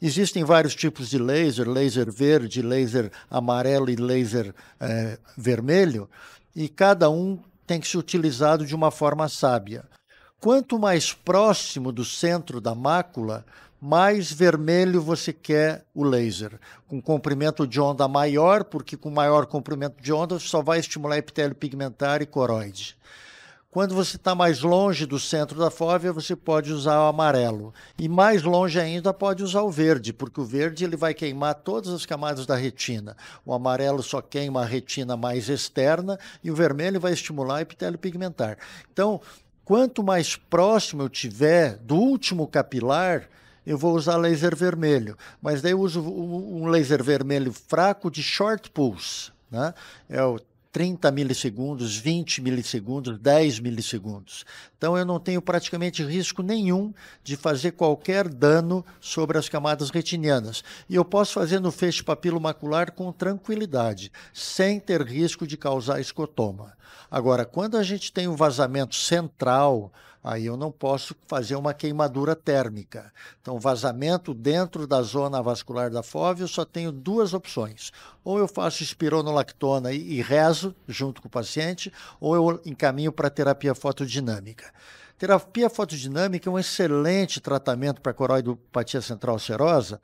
Existem 0.02 0.44
vários 0.44 0.76
tipos 0.76 1.10
de 1.10 1.18
laser, 1.18 1.68
laser 1.68 2.12
verde, 2.12 2.62
laser 2.62 3.12
amarelo 3.30 3.90
e 3.90 3.96
laser 3.96 4.54
é, 4.80 5.18
vermelho, 5.36 6.08
e 6.56 6.70
cada 6.70 7.10
um 7.10 7.40
tem 7.66 7.80
que 7.80 7.88
ser 7.88 7.98
utilizado 7.98 8.66
de 8.66 8.76
uma 8.76 8.92
forma 8.92 9.28
sábia. 9.28 9.84
Quanto 10.40 10.78
mais 10.78 11.14
próximo 11.14 11.92
do 11.92 12.06
centro 12.06 12.62
da 12.62 12.76
mácula, 12.76 13.44
mais 13.82 14.32
vermelho 14.32 15.02
você 15.02 15.34
quer 15.34 15.84
o 15.94 16.04
laser. 16.04 16.60
Com 16.88 17.02
comprimento 17.02 17.66
de 17.68 17.82
onda 17.82 18.08
maior, 18.08 18.64
porque 18.64 18.96
com 18.96 19.10
maior 19.10 19.48
comprimento 19.48 20.02
de 20.02 20.14
onda 20.14 20.38
só 20.38 20.62
vai 20.62 20.80
estimular 20.80 21.18
epitélio 21.18 21.56
pigmentar 21.56 22.22
e 22.22 22.26
coroide. 22.26 22.96
Quando 23.70 23.94
você 23.94 24.16
está 24.16 24.34
mais 24.34 24.62
longe 24.62 25.06
do 25.06 25.20
centro 25.20 25.60
da 25.60 25.70
fóvea, 25.70 26.14
você 26.14 26.36
pode 26.36 26.72
usar 26.72 27.00
o 27.00 27.08
amarelo. 27.08 27.74
E 28.00 28.08
mais 28.08 28.42
longe 28.44 28.80
ainda, 28.80 29.14
pode 29.14 29.44
usar 29.44 29.62
o 29.62 29.70
verde, 29.70 30.14
porque 30.14 30.40
o 30.40 30.46
verde 30.46 30.84
ele 30.86 30.96
vai 30.96 31.14
queimar 31.14 31.54
todas 31.56 31.92
as 31.92 32.06
camadas 32.06 32.46
da 32.46 32.56
retina. 32.56 33.16
O 33.46 33.54
amarelo 33.54 34.02
só 34.02 34.22
queima 34.22 34.62
a 34.62 34.66
retina 34.66 35.18
mais 35.18 35.50
externa 35.50 36.18
e 36.44 36.50
o 36.50 36.56
vermelho 36.56 37.00
vai 37.00 37.14
estimular 37.14 37.56
o 37.56 37.60
epitélio 37.60 38.00
pigmentar. 38.00 38.58
Então, 38.92 39.22
Quanto 39.68 40.02
mais 40.02 40.38
próximo 40.38 41.04
eu 41.04 41.10
tiver 41.10 41.76
do 41.80 41.96
último 41.98 42.48
capilar, 42.48 43.28
eu 43.66 43.78
vou 43.78 43.94
usar 43.98 44.16
laser 44.16 44.56
vermelho. 44.56 45.18
Mas 45.42 45.62
daí 45.62 45.74
eu 45.74 45.82
uso 45.82 46.02
um 46.02 46.68
laser 46.68 47.04
vermelho 47.04 47.52
fraco 47.52 48.10
de 48.10 48.24
short 48.24 48.72
pulse. 48.72 49.30
Né? 49.52 49.74
É 50.08 50.24
o 50.24 50.40
30 50.78 51.10
milissegundos, 51.10 51.98
20 51.98 52.40
milissegundos, 52.40 53.18
10 53.18 53.60
milissegundos. 53.62 54.46
Então 54.78 54.96
eu 54.96 55.04
não 55.04 55.20
tenho 55.20 55.42
praticamente 55.42 56.04
risco 56.04 56.44
nenhum 56.44 56.94
de 57.24 57.36
fazer 57.36 57.72
qualquer 57.72 58.28
dano 58.28 58.86
sobre 59.02 59.40
as 59.40 59.50
camadas 59.50 59.90
retinianas. 59.90 60.64
E 60.88 60.94
eu 60.94 61.04
posso 61.04 61.34
fazer 61.34 61.60
no 61.60 61.72
feixe 61.72 62.04
papilomacular 62.04 62.92
com 62.92 63.12
tranquilidade, 63.12 64.12
sem 64.32 64.80
ter 64.80 65.02
risco 65.02 65.48
de 65.48 65.58
causar 65.58 66.00
escotoma. 66.00 66.78
Agora, 67.10 67.44
quando 67.44 67.76
a 67.76 67.82
gente 67.82 68.14
tem 68.14 68.28
um 68.28 68.36
vazamento 68.36 68.94
central, 68.94 69.92
aí 70.28 70.46
eu 70.46 70.58
não 70.58 70.72
posso 70.72 71.16
fazer 71.26 71.56
uma 71.56 71.74
queimadura 71.74 72.36
térmica. 72.36 73.14
Então, 73.42 73.60
vazamento 73.60 74.34
dentro 74.34 74.86
da 74.86 75.02
zona 75.02 75.42
vascular 75.42 75.90
da 75.90 76.04
fóvea, 76.04 76.44
eu 76.44 76.48
só 76.48 76.66
tenho 76.66 76.92
duas 76.92 77.34
opções. 77.34 77.92
Ou 78.24 78.38
eu 78.38 78.48
faço 78.48 78.84
espironolactona 78.84 79.94
e, 79.94 80.16
e 80.16 80.22
rezo 80.22 80.76
junto 80.88 81.22
com 81.22 81.28
o 81.28 81.32
paciente, 81.32 81.92
ou 82.20 82.36
eu 82.36 82.62
encaminho 82.66 83.12
para 83.12 83.30
terapia 83.30 83.74
fotodinâmica. 83.74 84.66
Terapia 85.18 85.70
fotodinâmica 85.70 86.50
é 86.50 86.52
um 86.52 86.60
excelente 86.60 87.40
tratamento 87.40 88.02
para 88.02 88.14
coroidopatia 88.14 89.02
central 89.02 89.40
serosa, 89.40 90.00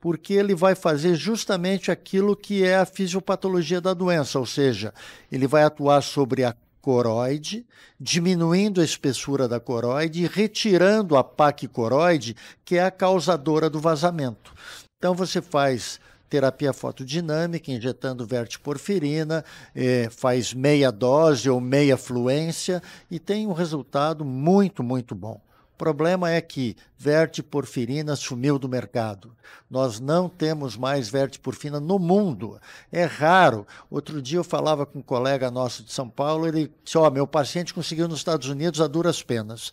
porque 0.00 0.34
ele 0.34 0.54
vai 0.54 0.74
fazer 0.74 1.14
justamente 1.14 1.90
aquilo 1.90 2.34
que 2.34 2.64
é 2.64 2.76
a 2.76 2.86
fisiopatologia 2.86 3.80
da 3.80 3.92
doença, 3.94 4.38
ou 4.38 4.46
seja, 4.46 4.92
ele 5.30 5.46
vai 5.46 5.62
atuar 5.62 6.02
sobre 6.02 6.44
a 6.44 6.54
coroide, 6.86 7.66
diminuindo 7.98 8.80
a 8.80 8.84
espessura 8.84 9.48
da 9.48 9.58
coroide 9.58 10.22
e 10.22 10.26
retirando 10.28 11.16
a 11.16 11.24
paquicoroide, 11.24 12.36
que 12.64 12.76
é 12.76 12.84
a 12.84 12.92
causadora 12.92 13.68
do 13.68 13.80
vazamento. 13.80 14.54
Então 14.96 15.12
você 15.12 15.42
faz 15.42 15.98
terapia 16.30 16.72
fotodinâmica, 16.72 17.72
injetando 17.72 18.24
vertiporfirina, 18.24 19.44
eh, 19.74 20.08
faz 20.12 20.54
meia 20.54 20.92
dose 20.92 21.50
ou 21.50 21.60
meia 21.60 21.96
fluência 21.96 22.80
e 23.10 23.18
tem 23.18 23.48
um 23.48 23.52
resultado 23.52 24.24
muito, 24.24 24.84
muito 24.84 25.12
bom. 25.12 25.40
O 25.76 25.84
problema 25.86 26.30
é 26.30 26.40
que 26.40 26.74
vertiporfirina 26.96 28.16
sumiu 28.16 28.58
do 28.58 28.66
mercado. 28.66 29.36
Nós 29.68 30.00
não 30.00 30.26
temos 30.26 30.74
mais 30.74 31.10
vertiporfina 31.10 31.78
no 31.78 31.98
mundo. 31.98 32.58
É 32.90 33.04
raro. 33.04 33.66
Outro 33.90 34.22
dia 34.22 34.38
eu 34.38 34.42
falava 34.42 34.86
com 34.86 35.00
um 35.00 35.02
colega 35.02 35.50
nosso 35.50 35.82
de 35.82 35.92
São 35.92 36.08
Paulo, 36.08 36.46
ele 36.46 36.72
disse: 36.82 36.96
Ó, 36.96 37.06
oh, 37.06 37.10
meu 37.10 37.26
paciente 37.26 37.74
conseguiu 37.74 38.08
nos 38.08 38.20
Estados 38.20 38.48
Unidos 38.48 38.80
a 38.80 38.86
duras 38.86 39.22
penas. 39.22 39.70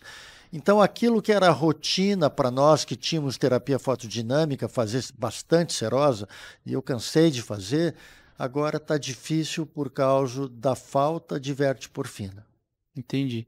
Então, 0.52 0.78
aquilo 0.78 1.22
que 1.22 1.32
era 1.32 1.48
rotina 1.48 2.28
para 2.28 2.50
nós 2.50 2.84
que 2.84 2.96
tínhamos 2.96 3.38
terapia 3.38 3.78
fotodinâmica, 3.78 4.68
fazer 4.68 5.02
bastante 5.18 5.72
serosa, 5.72 6.28
e 6.66 6.74
eu 6.74 6.82
cansei 6.82 7.30
de 7.30 7.40
fazer, 7.40 7.94
agora 8.38 8.76
está 8.76 8.98
difícil 8.98 9.64
por 9.64 9.90
causa 9.90 10.50
da 10.50 10.74
falta 10.74 11.40
de 11.40 11.54
vertiporfina. 11.54 12.46
Entendi. 12.94 13.46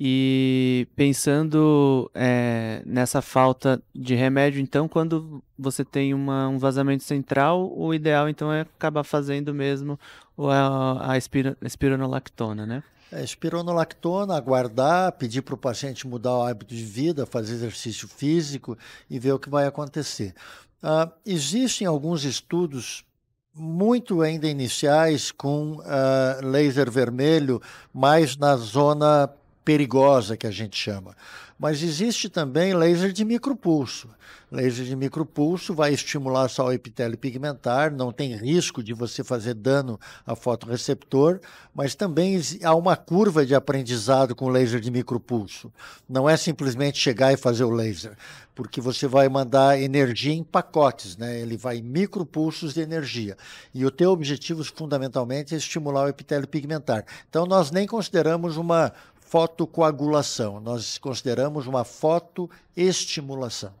E 0.00 0.86
pensando 0.94 2.08
é, 2.14 2.82
nessa 2.86 3.20
falta 3.20 3.82
de 3.92 4.14
remédio, 4.14 4.60
então, 4.60 4.86
quando 4.86 5.42
você 5.58 5.84
tem 5.84 6.14
uma, 6.14 6.46
um 6.46 6.56
vazamento 6.56 7.02
central, 7.02 7.76
o 7.76 7.92
ideal 7.92 8.28
então 8.28 8.52
é 8.52 8.60
acabar 8.60 9.02
fazendo 9.02 9.52
mesmo 9.52 9.98
a, 10.38 11.14
a 11.14 11.16
espironolactona, 11.16 12.64
né? 12.64 12.84
É, 13.10 13.24
espironolactona, 13.24 14.36
aguardar, 14.36 15.10
pedir 15.12 15.42
para 15.42 15.54
o 15.54 15.58
paciente 15.58 16.06
mudar 16.06 16.36
o 16.36 16.42
hábito 16.42 16.76
de 16.76 16.84
vida, 16.84 17.26
fazer 17.26 17.54
exercício 17.54 18.06
físico 18.06 18.78
e 19.10 19.18
ver 19.18 19.32
o 19.32 19.38
que 19.38 19.50
vai 19.50 19.66
acontecer. 19.66 20.32
Uh, 20.80 21.10
existem 21.26 21.88
alguns 21.88 22.22
estudos 22.22 23.04
muito 23.52 24.22
ainda 24.22 24.46
iniciais 24.46 25.32
com 25.32 25.78
uh, 25.78 26.46
laser 26.46 26.88
vermelho, 26.88 27.60
mais 27.92 28.36
na 28.36 28.56
zona 28.56 29.28
perigosa 29.68 30.34
que 30.34 30.46
a 30.46 30.50
gente 30.50 30.78
chama. 30.78 31.14
Mas 31.58 31.82
existe 31.82 32.30
também 32.30 32.72
laser 32.72 33.12
de 33.12 33.22
micropulso. 33.22 34.08
Laser 34.50 34.86
de 34.86 34.96
micropulso 34.96 35.74
vai 35.74 35.92
estimular 35.92 36.48
só 36.48 36.68
o 36.68 36.72
epitélio 36.72 37.18
pigmentar, 37.18 37.92
não 37.92 38.10
tem 38.10 38.34
risco 38.34 38.82
de 38.82 38.94
você 38.94 39.22
fazer 39.22 39.52
dano 39.52 40.00
ao 40.24 40.34
fotoreceptor, 40.34 41.38
mas 41.74 41.94
também 41.94 42.40
há 42.64 42.74
uma 42.74 42.96
curva 42.96 43.44
de 43.44 43.54
aprendizado 43.54 44.34
com 44.34 44.48
laser 44.48 44.80
de 44.80 44.90
micropulso. 44.90 45.70
Não 46.08 46.26
é 46.26 46.34
simplesmente 46.38 46.98
chegar 46.98 47.34
e 47.34 47.36
fazer 47.36 47.64
o 47.64 47.70
laser, 47.70 48.16
porque 48.54 48.80
você 48.80 49.06
vai 49.06 49.28
mandar 49.28 49.78
energia 49.78 50.32
em 50.32 50.42
pacotes, 50.42 51.18
né? 51.18 51.40
Ele 51.40 51.58
vai 51.58 51.76
em 51.76 51.82
micropulsos 51.82 52.72
de 52.72 52.80
energia. 52.80 53.36
E 53.74 53.84
o 53.84 53.90
teu 53.90 54.12
objetivo 54.12 54.64
fundamentalmente 54.64 55.54
é 55.54 55.58
estimular 55.58 56.04
o 56.04 56.08
epitélio 56.08 56.48
pigmentar. 56.48 57.04
Então 57.28 57.44
nós 57.44 57.70
nem 57.70 57.86
consideramos 57.86 58.56
uma 58.56 58.94
fotocoagulação, 59.28 60.58
nós 60.58 60.96
consideramos 60.96 61.66
uma 61.66 61.84
fotoestimulação. 61.84 63.74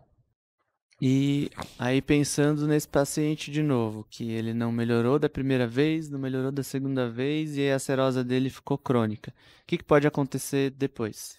E 1.00 1.50
aí 1.78 2.02
pensando 2.02 2.66
nesse 2.66 2.88
paciente 2.88 3.50
de 3.50 3.62
novo, 3.62 4.04
que 4.10 4.30
ele 4.30 4.52
não 4.52 4.70
melhorou 4.70 5.18
da 5.18 5.28
primeira 5.28 5.66
vez, 5.66 6.10
não 6.10 6.18
melhorou 6.18 6.50
da 6.50 6.62
segunda 6.62 7.08
vez 7.08 7.56
e 7.56 7.70
a 7.70 7.78
serosa 7.78 8.22
dele 8.22 8.50
ficou 8.50 8.76
crônica. 8.76 9.30
O 9.30 9.66
que, 9.66 9.78
que 9.78 9.84
pode 9.84 10.06
acontecer 10.06 10.70
depois? 10.70 11.36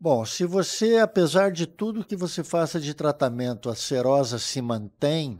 Bom, 0.00 0.24
se 0.24 0.44
você, 0.44 0.96
apesar 0.96 1.52
de 1.52 1.66
tudo 1.66 2.04
que 2.04 2.16
você 2.16 2.42
faça 2.42 2.80
de 2.80 2.94
tratamento, 2.94 3.70
a 3.70 3.76
serosa 3.76 4.38
se 4.38 4.60
mantém, 4.60 5.38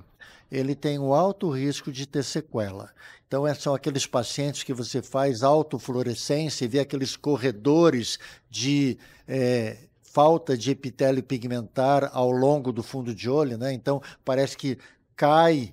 ele 0.53 0.75
tem 0.75 0.99
um 0.99 1.15
alto 1.15 1.51
risco 1.51 1.91
de 1.91 2.07
ter 2.07 2.23
sequela. 2.23 2.91
Então, 3.27 3.47
é, 3.47 3.55
são 3.55 3.75
aqueles 3.75 4.07
pacientes 4.07 4.63
que 4.63 4.75
você 4.75 5.01
faz 5.01 5.43
autofluorescência 5.43 6.67
e 6.67 6.69
vê 6.69 6.81
aqueles 6.81 7.17
corredores 7.17 8.19
de 8.51 8.99
é, 9.27 9.79
falta 10.13 10.59
de 10.59 10.71
epitélio 10.71 11.23
pigmentar 11.23 12.11
ao 12.13 12.31
longo 12.31 12.71
do 12.71 12.83
fundo 12.83 13.15
de 13.15 13.31
olho, 13.31 13.57
né? 13.57 13.73
Então 13.73 14.03
parece 14.23 14.57
que 14.59 14.77
cai 15.17 15.73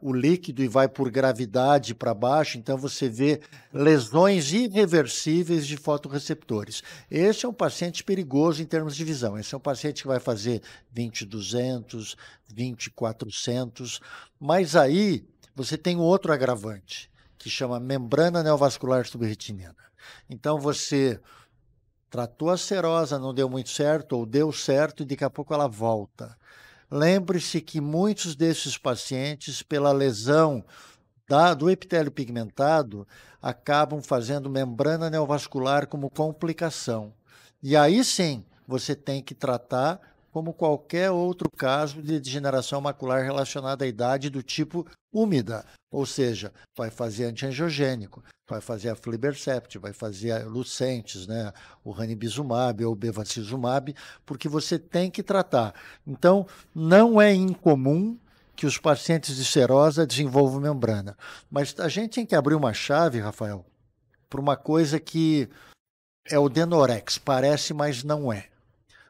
o 0.00 0.12
líquido 0.12 0.62
e 0.62 0.68
vai 0.68 0.88
por 0.88 1.10
gravidade 1.10 1.94
para 1.94 2.14
baixo, 2.14 2.56
então 2.56 2.76
você 2.76 3.08
vê 3.08 3.40
lesões 3.72 4.52
irreversíveis 4.52 5.66
de 5.66 5.76
fotoreceptores. 5.76 6.82
Esse 7.10 7.46
é 7.46 7.48
um 7.48 7.52
paciente 7.52 8.04
perigoso 8.04 8.62
em 8.62 8.66
termos 8.66 8.94
de 8.94 9.04
visão. 9.04 9.36
Esse 9.36 9.54
é 9.54 9.58
um 9.58 9.60
paciente 9.60 10.02
que 10.02 10.08
vai 10.08 10.20
fazer 10.20 10.62
20-200, 10.94 12.14
20-400, 12.54 14.00
mas 14.38 14.76
aí 14.76 15.24
você 15.54 15.76
tem 15.76 15.96
outro 15.96 16.32
agravante, 16.32 17.10
que 17.38 17.50
chama 17.50 17.80
membrana 17.80 18.42
neovascular 18.42 19.06
subretiniana. 19.06 19.74
Então 20.28 20.60
você 20.60 21.20
tratou 22.08 22.50
a 22.50 22.56
serosa, 22.56 23.18
não 23.18 23.34
deu 23.34 23.48
muito 23.48 23.70
certo, 23.70 24.12
ou 24.12 24.24
deu 24.24 24.52
certo 24.52 25.02
e 25.02 25.06
daqui 25.06 25.24
a 25.24 25.30
pouco 25.30 25.52
ela 25.52 25.66
volta. 25.66 26.36
Lembre-se 26.90 27.60
que 27.60 27.80
muitos 27.80 28.36
desses 28.36 28.78
pacientes, 28.78 29.62
pela 29.62 29.92
lesão 29.92 30.64
da, 31.28 31.52
do 31.54 31.68
epitélio 31.68 32.12
pigmentado, 32.12 33.06
acabam 33.42 34.00
fazendo 34.00 34.48
membrana 34.48 35.10
neovascular 35.10 35.86
como 35.86 36.10
complicação. 36.10 37.12
E 37.62 37.76
aí 37.76 38.04
sim, 38.04 38.44
você 38.66 38.94
tem 38.94 39.22
que 39.22 39.34
tratar 39.34 40.00
como 40.36 40.52
qualquer 40.52 41.10
outro 41.10 41.50
caso 41.50 42.02
de 42.02 42.20
degeneração 42.20 42.78
macular 42.78 43.24
relacionada 43.24 43.86
à 43.86 43.88
idade 43.88 44.28
do 44.28 44.42
tipo 44.42 44.86
úmida, 45.10 45.64
ou 45.90 46.04
seja, 46.04 46.52
vai 46.76 46.90
fazer 46.90 47.24
antiangiogênico, 47.24 48.22
vai 48.46 48.60
fazer 48.60 48.90
a 48.90 48.94
flibercept, 48.94 49.78
vai 49.78 49.94
fazer 49.94 50.32
a 50.32 50.44
lucentes, 50.44 51.26
né, 51.26 51.54
o 51.82 51.90
ranibizumab 51.90 52.84
ou 52.84 52.92
o 52.92 52.94
bevacizumab, 52.94 53.94
porque 54.26 54.46
você 54.46 54.78
tem 54.78 55.10
que 55.10 55.22
tratar. 55.22 55.74
Então, 56.06 56.46
não 56.74 57.18
é 57.18 57.32
incomum 57.32 58.18
que 58.54 58.66
os 58.66 58.76
pacientes 58.76 59.36
de 59.36 59.44
serosa 59.46 60.06
desenvolvam 60.06 60.60
membrana, 60.60 61.16
mas 61.50 61.74
a 61.78 61.88
gente 61.88 62.16
tem 62.16 62.26
que 62.26 62.34
abrir 62.34 62.56
uma 62.56 62.74
chave, 62.74 63.20
Rafael, 63.20 63.64
para 64.28 64.42
uma 64.42 64.54
coisa 64.54 65.00
que 65.00 65.48
é 66.30 66.38
o 66.38 66.50
Denorex, 66.50 67.16
parece, 67.16 67.72
mas 67.72 68.04
não 68.04 68.30
é. 68.30 68.50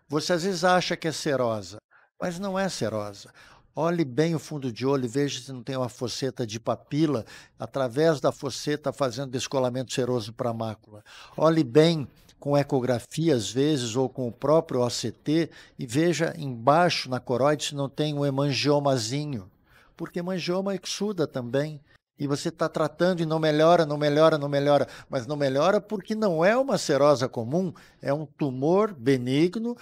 Você 0.08 0.32
às 0.32 0.44
vezes 0.44 0.62
acha 0.62 0.96
que 0.96 1.08
é 1.08 1.12
serosa, 1.12 1.78
mas 2.20 2.38
não 2.38 2.56
é 2.56 2.68
serosa. 2.68 3.32
Olhe 3.74 4.04
bem 4.04 4.34
o 4.34 4.38
fundo 4.38 4.72
de 4.72 4.86
olho, 4.86 5.08
veja 5.08 5.40
se 5.40 5.52
não 5.52 5.62
tem 5.62 5.76
uma 5.76 5.88
foceta 5.88 6.46
de 6.46 6.60
papila, 6.60 7.26
através 7.58 8.20
da 8.20 8.30
foceta 8.30 8.92
fazendo 8.92 9.32
descolamento 9.32 9.92
seroso 9.92 10.32
para 10.32 10.50
a 10.50 10.54
mácula. 10.54 11.02
Olhe 11.36 11.64
bem 11.64 12.06
com 12.38 12.56
ecografia, 12.56 13.34
às 13.34 13.50
vezes, 13.50 13.96
ou 13.96 14.08
com 14.08 14.28
o 14.28 14.32
próprio 14.32 14.80
OCT, 14.80 15.50
e 15.76 15.86
veja 15.86 16.32
embaixo 16.38 17.10
na 17.10 17.18
coroide 17.18 17.64
se 17.64 17.74
não 17.74 17.88
tem 17.88 18.14
um 18.14 18.24
hemangiomazinho, 18.24 19.50
porque 19.96 20.20
hemangioma 20.20 20.74
exuda 20.76 21.26
também. 21.26 21.80
E 22.18 22.26
você 22.26 22.48
está 22.48 22.68
tratando 22.68 23.20
e 23.20 23.26
não 23.26 23.38
melhora, 23.38 23.84
não 23.84 23.98
melhora, 23.98 24.38
não 24.38 24.48
melhora. 24.48 24.88
Mas 25.08 25.26
não 25.26 25.36
melhora 25.36 25.80
porque 25.80 26.14
não 26.14 26.44
é 26.44 26.56
uma 26.56 26.78
serosa 26.78 27.28
comum, 27.28 27.72
é 28.00 28.12
um 28.12 28.24
tumor 28.24 28.94
benigno 28.94 29.76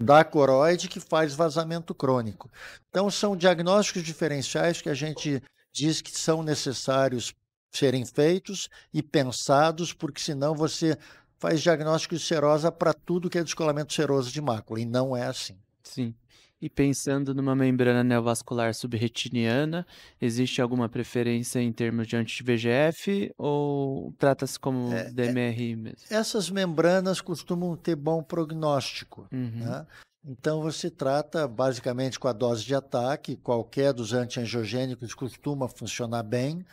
da 0.00 0.24
coroide 0.24 0.88
que 0.88 1.00
faz 1.00 1.34
vazamento 1.34 1.94
crônico. 1.94 2.50
Então, 2.88 3.10
são 3.10 3.36
diagnósticos 3.36 4.02
diferenciais 4.02 4.80
que 4.80 4.88
a 4.88 4.94
gente 4.94 5.42
diz 5.72 6.00
que 6.00 6.16
são 6.16 6.42
necessários 6.42 7.34
serem 7.70 8.04
feitos 8.04 8.68
e 8.92 9.02
pensados, 9.02 9.92
porque 9.92 10.20
senão 10.20 10.54
você 10.54 10.96
faz 11.38 11.60
diagnóstico 11.60 12.16
de 12.16 12.20
serosa 12.20 12.72
para 12.72 12.92
tudo 12.92 13.30
que 13.30 13.38
é 13.38 13.44
descolamento 13.44 13.92
seroso 13.92 14.32
de 14.32 14.40
mácula, 14.40 14.80
e 14.80 14.84
não 14.84 15.16
é 15.16 15.26
assim. 15.26 15.56
Sim. 15.82 16.14
E 16.60 16.68
pensando 16.68 17.32
numa 17.32 17.54
membrana 17.54 18.02
neovascular 18.02 18.74
subretiniana, 18.74 19.86
existe 20.20 20.60
alguma 20.60 20.88
preferência 20.88 21.60
em 21.60 21.72
termos 21.72 22.08
de 22.08 22.16
anti-VEGF 22.16 23.32
ou 23.38 24.12
trata-se 24.18 24.58
como 24.58 24.92
é, 24.92 25.04
DMRI 25.04 25.76
mesmo? 25.76 26.00
Essas 26.10 26.50
membranas 26.50 27.20
costumam 27.20 27.76
ter 27.76 27.94
bom 27.94 28.24
prognóstico. 28.24 29.28
Uhum. 29.30 29.50
Né? 29.54 29.86
Então 30.26 30.60
você 30.60 30.90
trata 30.90 31.46
basicamente 31.46 32.18
com 32.18 32.26
a 32.26 32.32
dose 32.32 32.64
de 32.64 32.74
ataque, 32.74 33.36
qualquer 33.36 33.92
dos 33.92 34.12
antiangiogênicos 34.12 35.14
costuma 35.14 35.68
funcionar 35.68 36.24
bem. 36.24 36.64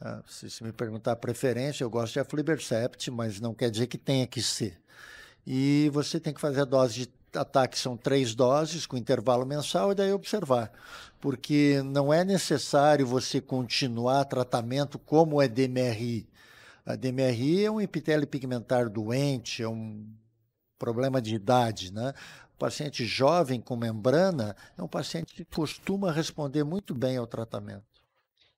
Uh, 0.00 0.22
se, 0.26 0.50
se, 0.50 0.62
me 0.62 0.72
perguntar 0.72 1.12
a 1.12 1.16
preferência, 1.16 1.82
eu 1.82 1.90
gosto 1.90 2.12
de 2.12 2.20
aflibercept, 2.20 3.10
mas 3.10 3.40
não 3.40 3.54
quer 3.54 3.70
dizer 3.70 3.88
que 3.88 3.98
tenha 3.98 4.26
que 4.26 4.40
ser. 4.40 4.80
E 5.44 5.90
você 5.92 6.20
tem 6.20 6.32
que 6.32 6.40
fazer 6.40 6.60
a 6.60 6.64
dose 6.64 6.94
de 6.94 7.21
ataque 7.34 7.78
são 7.78 7.96
três 7.96 8.34
doses 8.34 8.86
com 8.86 8.96
intervalo 8.96 9.46
mensal 9.46 9.92
e 9.92 9.94
daí 9.94 10.12
observar, 10.12 10.72
porque 11.20 11.82
não 11.84 12.12
é 12.12 12.24
necessário 12.24 13.06
você 13.06 13.40
continuar 13.40 14.24
tratamento 14.24 14.98
como 14.98 15.40
é 15.40 15.48
DMRI. 15.48 16.28
A 16.84 16.96
DMRI 16.96 17.64
é 17.64 17.70
um 17.70 17.80
epitélio 17.80 18.26
pigmentar 18.26 18.88
doente, 18.88 19.62
é 19.62 19.68
um 19.68 20.04
problema 20.78 21.22
de 21.22 21.34
idade, 21.34 21.92
né? 21.92 22.12
O 22.54 22.58
paciente 22.58 23.04
jovem 23.04 23.60
com 23.60 23.76
membrana 23.76 24.56
é 24.76 24.82
um 24.82 24.88
paciente 24.88 25.34
que 25.34 25.44
costuma 25.44 26.10
responder 26.10 26.64
muito 26.64 26.94
bem 26.94 27.16
ao 27.16 27.26
tratamento. 27.26 27.84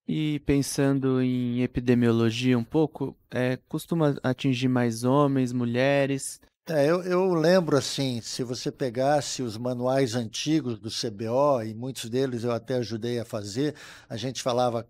E 0.07 0.39
pensando 0.41 1.23
em 1.23 1.63
epidemiologia 1.63 2.59
um 2.59 2.65
pouco, 2.65 3.17
é, 3.31 3.57
costuma 3.69 4.15
atingir 4.23 4.69
mais 4.69 5.05
homens, 5.05 5.53
mulheres? 5.53 6.41
É, 6.67 6.87
eu, 6.87 7.03
eu, 7.03 7.35
lembro 7.35 7.77
assim, 7.77 8.23
se 8.23 8.43
você 8.43 8.73
pegasse 8.73 9.43
os 9.43 9.59
manuais 9.59 10.15
antigos 10.15 10.79
do 10.79 10.89
CBO, 10.89 11.63
e 11.63 11.75
muitos 11.75 12.09
deles 12.09 12.43
eu 12.43 12.53
até 12.53 12.77
ajudei 12.77 13.21
a 13.21 13.25
fazer, 13.25 13.75
a 14.09 14.17
gente 14.17 14.43
falava 14.43 14.87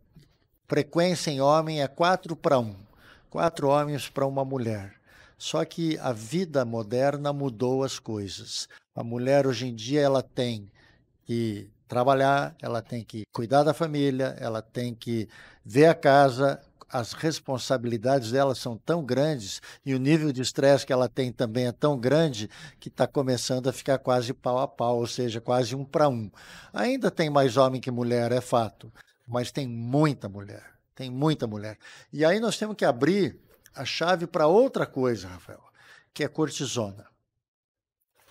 frequência 0.68 1.32
em 1.32 1.40
homem 1.40 1.82
é 1.82 1.88
4 1.88 2.36
para 2.36 2.60
1, 2.60 2.76
quatro 3.28 3.68
homens 3.70 4.08
para 4.08 4.24
uma 4.24 4.44
mulher. 4.44 4.94
Só 5.36 5.64
que 5.64 5.98
a 5.98 6.12
vida 6.12 6.64
moderna 6.64 7.32
mudou 7.32 7.82
as 7.82 7.98
coisas. 7.98 8.68
A 8.94 9.02
mulher 9.02 9.44
hoje 9.44 9.66
em 9.66 9.74
dia 9.74 10.00
ela 10.00 10.22
tem 10.22 10.70
que 11.24 11.68
trabalhar, 11.88 12.54
ela 12.62 12.82
tem 12.82 13.02
que 13.02 13.24
cuidar 13.32 13.64
da 13.64 13.74
família, 13.74 14.36
ela 14.38 14.62
tem 14.62 14.94
que 14.94 15.28
ver 15.64 15.86
a 15.86 15.94
casa, 15.94 16.62
as 16.88 17.12
responsabilidades 17.12 18.30
dela 18.30 18.54
são 18.54 18.76
tão 18.76 19.04
grandes 19.04 19.60
e 19.84 19.94
o 19.94 19.98
nível 19.98 20.32
de 20.32 20.42
estresse 20.42 20.86
que 20.86 20.92
ela 20.92 21.08
tem 21.08 21.32
também 21.32 21.66
é 21.66 21.72
tão 21.72 21.98
grande 21.98 22.48
que 22.78 22.88
está 22.88 23.06
começando 23.06 23.68
a 23.68 23.72
ficar 23.72 23.98
quase 23.98 24.32
pau 24.32 24.58
a 24.58 24.68
pau, 24.68 24.98
ou 24.98 25.06
seja, 25.06 25.40
quase 25.40 25.74
um 25.74 25.84
para 25.84 26.08
um. 26.08 26.30
Ainda 26.72 27.10
tem 27.10 27.30
mais 27.30 27.56
homem 27.56 27.80
que 27.80 27.90
mulher, 27.90 28.32
é 28.32 28.40
fato, 28.40 28.92
mas 29.26 29.50
tem 29.50 29.66
muita 29.66 30.28
mulher, 30.28 30.74
tem 30.94 31.10
muita 31.10 31.46
mulher. 31.46 31.78
E 32.12 32.24
aí 32.24 32.38
nós 32.38 32.56
temos 32.56 32.76
que 32.76 32.84
abrir 32.84 33.38
a 33.74 33.84
chave 33.84 34.26
para 34.26 34.46
outra 34.46 34.86
coisa, 34.86 35.28
Rafael, 35.28 35.62
que 36.12 36.22
é 36.22 36.28
cortisona. 36.28 37.06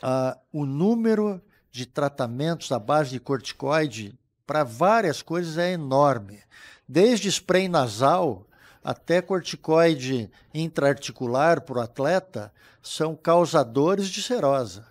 Ah, 0.02 0.38
o 0.52 0.66
número 0.66 1.42
de 1.72 1.86
tratamentos 1.86 2.72
à 2.72 2.80
base 2.80 3.12
de 3.12 3.20
corticoide 3.20 4.18
para 4.45 4.63
várias 4.63 5.21
coisas 5.21 5.58
é 5.58 5.71
enorme. 5.71 6.39
Desde 6.88 7.29
spray 7.29 7.67
nasal 7.67 8.45
até 8.84 9.21
corticoide 9.21 10.29
intraarticular 10.53 11.62
para 11.62 11.77
o 11.77 11.82
atleta, 11.82 12.51
são 12.82 13.15
causadores 13.15 14.10
de 14.10 14.21
serosa. 14.21 14.86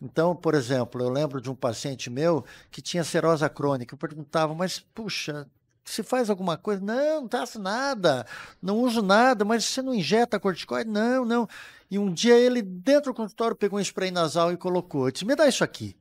Então, 0.00 0.34
por 0.34 0.54
exemplo, 0.54 1.00
eu 1.00 1.08
lembro 1.08 1.40
de 1.40 1.50
um 1.50 1.54
paciente 1.54 2.08
meu 2.08 2.44
que 2.70 2.80
tinha 2.80 3.04
serosa 3.04 3.48
crônica. 3.48 3.94
Eu 3.94 3.98
perguntava, 3.98 4.54
mas 4.54 4.78
puxa, 4.78 5.46
se 5.84 6.02
faz 6.02 6.30
alguma 6.30 6.56
coisa? 6.56 6.80
Não, 6.82 7.22
não 7.22 7.28
faço 7.28 7.60
nada, 7.60 8.26
não 8.60 8.78
uso 8.78 9.02
nada, 9.02 9.44
mas 9.44 9.64
você 9.64 9.82
não 9.82 9.94
injeta 9.94 10.40
corticoide? 10.40 10.88
Não, 10.88 11.24
não. 11.24 11.48
E 11.90 11.98
um 11.98 12.12
dia 12.12 12.36
ele, 12.38 12.62
dentro 12.62 13.12
do 13.12 13.16
consultório, 13.16 13.56
pegou 13.56 13.78
um 13.78 13.82
spray 13.82 14.10
nasal 14.10 14.52
e 14.52 14.56
colocou. 14.56 15.06
Eu 15.06 15.12
disse, 15.12 15.24
me 15.24 15.34
dá 15.34 15.46
isso 15.46 15.64
aqui. 15.64 15.96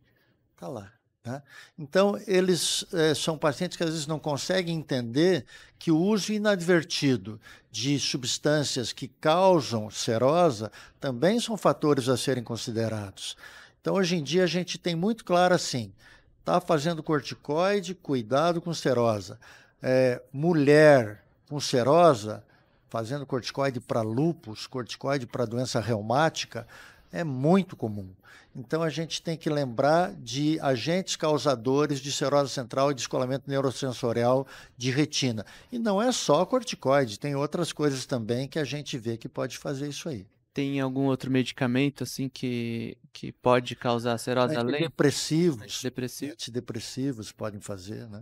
Tá 0.55 0.67
lá. 0.67 0.91
Tá? 1.23 1.43
Então, 1.77 2.19
eles 2.25 2.83
é, 2.91 3.13
são 3.13 3.37
pacientes 3.37 3.77
que 3.77 3.83
às 3.83 3.91
vezes 3.91 4.07
não 4.07 4.17
conseguem 4.17 4.75
entender 4.75 5.45
que 5.77 5.91
o 5.91 5.97
uso 5.97 6.33
inadvertido 6.33 7.39
de 7.71 7.99
substâncias 7.99 8.91
que 8.91 9.07
causam 9.07 9.87
serosa 9.91 10.71
também 10.99 11.39
são 11.39 11.55
fatores 11.55 12.09
a 12.09 12.17
serem 12.17 12.43
considerados. 12.43 13.37
Então, 13.79 13.95
hoje 13.95 14.15
em 14.15 14.23
dia, 14.23 14.43
a 14.43 14.47
gente 14.47 14.79
tem 14.79 14.95
muito 14.95 15.23
claro 15.23 15.53
assim: 15.53 15.93
está 16.39 16.59
fazendo 16.59 17.03
corticoide, 17.03 17.93
cuidado 17.93 18.59
com 18.59 18.73
serosa. 18.73 19.39
É, 19.79 20.21
mulher 20.33 21.23
com 21.47 21.59
serosa, 21.59 22.43
fazendo 22.89 23.27
corticoide 23.27 23.79
para 23.79 24.01
lúpus, 24.01 24.65
corticoide 24.65 25.27
para 25.27 25.45
doença 25.45 25.79
reumática, 25.79 26.67
é 27.11 27.23
muito 27.23 27.75
comum. 27.75 28.09
Então 28.55 28.83
a 28.83 28.89
gente 28.89 29.21
tem 29.21 29.37
que 29.37 29.49
lembrar 29.49 30.13
de 30.13 30.59
agentes 30.59 31.15
causadores 31.15 31.99
de 31.99 32.11
serose 32.11 32.51
central 32.51 32.91
e 32.91 32.95
descolamento 32.95 33.49
neurosensorial 33.49 34.45
de 34.77 34.91
retina. 34.91 35.45
E 35.71 35.79
não 35.79 36.01
é 36.01 36.11
só 36.11 36.45
corticoide, 36.45 37.19
tem 37.19 37.35
outras 37.35 37.71
coisas 37.71 38.05
também 38.05 38.47
que 38.47 38.59
a 38.59 38.65
gente 38.65 38.97
vê 38.97 39.17
que 39.17 39.29
pode 39.29 39.57
fazer 39.57 39.87
isso 39.87 40.09
aí. 40.09 40.27
Tem 40.53 40.81
algum 40.81 41.05
outro 41.05 41.31
medicamento 41.31 42.03
assim 42.03 42.27
que, 42.27 42.97
que 43.13 43.31
pode 43.31 43.73
causar 43.73 44.17
serose 44.17 44.53
além? 44.53 44.81
Depressivos. 44.81 45.63
Antidepressivos. 45.63 46.33
Antidepressivos 46.33 47.31
podem 47.31 47.61
fazer, 47.61 48.05
né? 48.09 48.21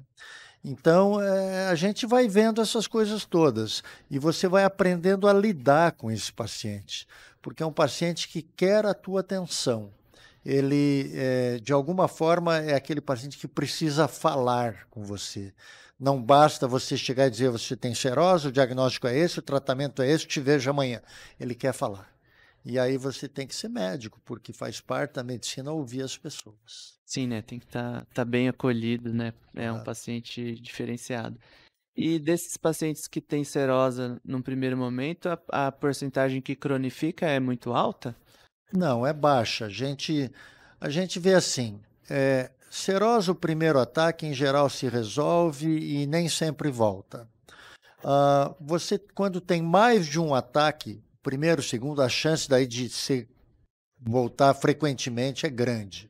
Então, 0.63 1.21
é, 1.21 1.67
a 1.67 1.75
gente 1.75 2.05
vai 2.05 2.27
vendo 2.27 2.61
essas 2.61 2.85
coisas 2.85 3.25
todas 3.25 3.81
e 4.09 4.19
você 4.19 4.47
vai 4.47 4.63
aprendendo 4.63 5.27
a 5.27 5.33
lidar 5.33 5.93
com 5.93 6.11
esse 6.11 6.33
paciente, 6.33 7.07
porque 7.41 7.63
é 7.63 7.65
um 7.65 7.71
paciente 7.71 8.27
que 8.27 8.41
quer 8.41 8.85
a 8.85 8.93
tua 8.93 9.21
atenção 9.21 9.91
ele, 10.45 11.11
é, 11.13 11.59
de 11.59 11.73
alguma 11.73 12.07
forma, 12.07 12.57
é 12.57 12.73
aquele 12.73 13.01
paciente 13.01 13.37
que 13.37 13.47
precisa 13.47 14.07
falar 14.07 14.87
com 14.89 15.03
você. 15.03 15.53
Não 15.99 16.21
basta 16.21 16.67
você 16.67 16.95
chegar 16.95 17.27
e 17.27 17.29
dizer 17.29 17.49
você 17.49 17.75
tem 17.75 17.93
serose, 17.93 18.47
o 18.47 18.51
diagnóstico 18.51 19.07
é 19.07 19.17
esse, 19.17 19.39
o 19.39 19.41
tratamento 19.41 20.01
é 20.01 20.09
esse, 20.09 20.25
te 20.25 20.39
vejo 20.39 20.69
amanhã. 20.69 21.01
Ele 21.39 21.53
quer 21.53 21.73
falar. 21.73 22.09
E 22.63 22.77
aí 22.77 22.97
você 22.97 23.27
tem 23.27 23.47
que 23.47 23.55
ser 23.55 23.69
médico, 23.69 24.19
porque 24.25 24.51
faz 24.53 24.79
parte 24.79 25.15
da 25.15 25.23
medicina 25.23 25.71
ouvir 25.71 26.01
as 26.01 26.17
pessoas. 26.17 26.99
Sim, 27.05 27.27
né? 27.27 27.41
Tem 27.41 27.59
que 27.59 27.65
estar 27.65 28.01
tá, 28.01 28.07
tá 28.13 28.25
bem 28.25 28.47
acolhido, 28.47 29.13
né? 29.13 29.33
É 29.55 29.71
um 29.71 29.83
paciente 29.83 30.55
diferenciado. 30.59 31.39
E 31.95 32.19
desses 32.19 32.55
pacientes 32.55 33.07
que 33.07 33.19
têm 33.19 33.43
serosa 33.43 34.21
num 34.23 34.41
primeiro 34.41 34.77
momento, 34.77 35.27
a, 35.27 35.67
a 35.67 35.71
porcentagem 35.71 36.41
que 36.41 36.55
cronifica 36.55 37.25
é 37.25 37.39
muito 37.39 37.73
alta? 37.73 38.15
Não, 38.71 39.05
é 39.05 39.11
baixa. 39.11 39.65
A 39.65 39.69
gente, 39.69 40.31
a 40.79 40.89
gente 40.89 41.19
vê 41.19 41.33
assim, 41.33 41.81
é, 42.09 42.51
serosa 42.69 43.31
o 43.31 43.35
primeiro 43.35 43.79
ataque 43.79 44.25
em 44.25 44.33
geral 44.33 44.69
se 44.69 44.87
resolve 44.87 45.67
e 45.67 46.05
nem 46.05 46.29
sempre 46.29 46.69
volta. 46.69 47.27
Uh, 48.03 48.55
você, 48.61 48.97
quando 49.13 49.41
tem 49.41 49.61
mais 49.61 50.07
de 50.07 50.19
um 50.19 50.33
ataque, 50.33 51.03
primeiro, 51.21 51.61
segundo, 51.61 52.01
a 52.01 52.09
chance 52.09 52.49
daí 52.49 52.67
de 52.67 52.89
se 52.89 53.27
voltar 53.99 54.53
frequentemente 54.53 55.45
é 55.45 55.49
grande. 55.49 56.09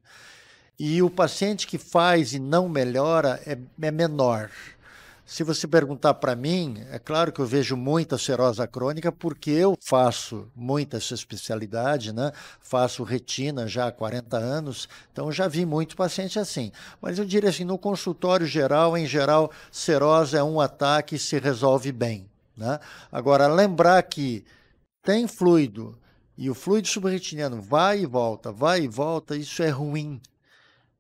E 0.79 1.01
o 1.01 1.09
paciente 1.09 1.67
que 1.67 1.77
faz 1.77 2.33
e 2.33 2.39
não 2.39 2.69
melhora 2.69 3.41
é, 3.45 3.57
é 3.81 3.91
menor. 3.91 4.49
Se 5.29 5.43
você 5.43 5.67
perguntar 5.67 6.15
para 6.15 6.35
mim, 6.35 6.83
é 6.89 6.97
claro 6.97 7.31
que 7.31 7.39
eu 7.39 7.45
vejo 7.45 7.77
muita 7.77 8.17
serosa 8.17 8.65
crônica 8.65 9.11
porque 9.11 9.51
eu 9.51 9.77
faço 9.79 10.47
muita 10.55 10.97
essa 10.97 11.13
especialidade, 11.13 12.11
né? 12.11 12.31
Faço 12.59 13.03
retina 13.03 13.67
já 13.67 13.89
há 13.89 13.91
40 13.91 14.37
anos, 14.37 14.89
então 15.11 15.31
já 15.31 15.47
vi 15.47 15.67
muito 15.67 15.95
paciente 15.95 16.39
assim. 16.39 16.71
Mas 16.99 17.19
eu 17.19 17.25
diria 17.25 17.51
assim, 17.51 17.63
no 17.63 17.77
consultório 17.77 18.47
geral, 18.47 18.97
em 18.97 19.05
geral, 19.05 19.51
serosa 19.71 20.39
é 20.39 20.43
um 20.43 20.59
ataque 20.59 21.15
e 21.15 21.19
se 21.19 21.37
resolve 21.37 21.91
bem, 21.91 22.25
né? 22.57 22.79
Agora, 23.11 23.45
lembrar 23.45 24.01
que 24.01 24.43
tem 25.09 25.27
fluido 25.27 25.97
e 26.37 26.51
o 26.51 26.53
fluido 26.53 26.87
subretiniano 26.87 27.59
vai 27.59 28.01
e 28.01 28.05
volta, 28.05 28.51
vai 28.51 28.81
e 28.81 28.87
volta, 28.87 29.35
isso 29.35 29.63
é 29.63 29.69
ruim 29.69 30.21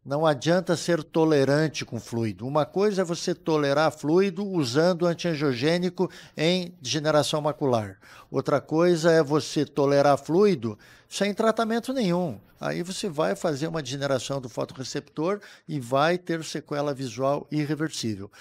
não 0.03 0.25
adianta 0.25 0.75
ser 0.75 1.03
tolerante 1.03 1.85
com 1.85 1.99
fluido. 1.99 2.47
Uma 2.47 2.65
coisa 2.65 3.03
é 3.03 3.05
você 3.05 3.35
tolerar 3.35 3.91
fluido 3.91 4.43
usando 4.43 5.05
antiangiogênico 5.05 6.09
em 6.35 6.73
degeneração 6.81 7.39
macular. 7.41 7.99
Outra 8.31 8.59
coisa 8.59 9.11
é 9.11 9.21
você 9.21 9.65
tolerar 9.65 10.17
fluido 10.17 10.79
sem 11.07 11.31
tratamento 11.31 11.93
nenhum. 11.93 12.39
Aí 12.59 12.81
você 12.81 13.07
vai 13.07 13.35
fazer 13.35 13.67
uma 13.67 13.83
degeneração 13.83 14.41
do 14.41 14.49
fotoreceptor 14.49 15.39
e 15.67 15.79
vai 15.79 16.17
ter 16.17 16.43
sequela 16.43 16.91
visual 16.91 17.45
irreversível. 17.51 18.31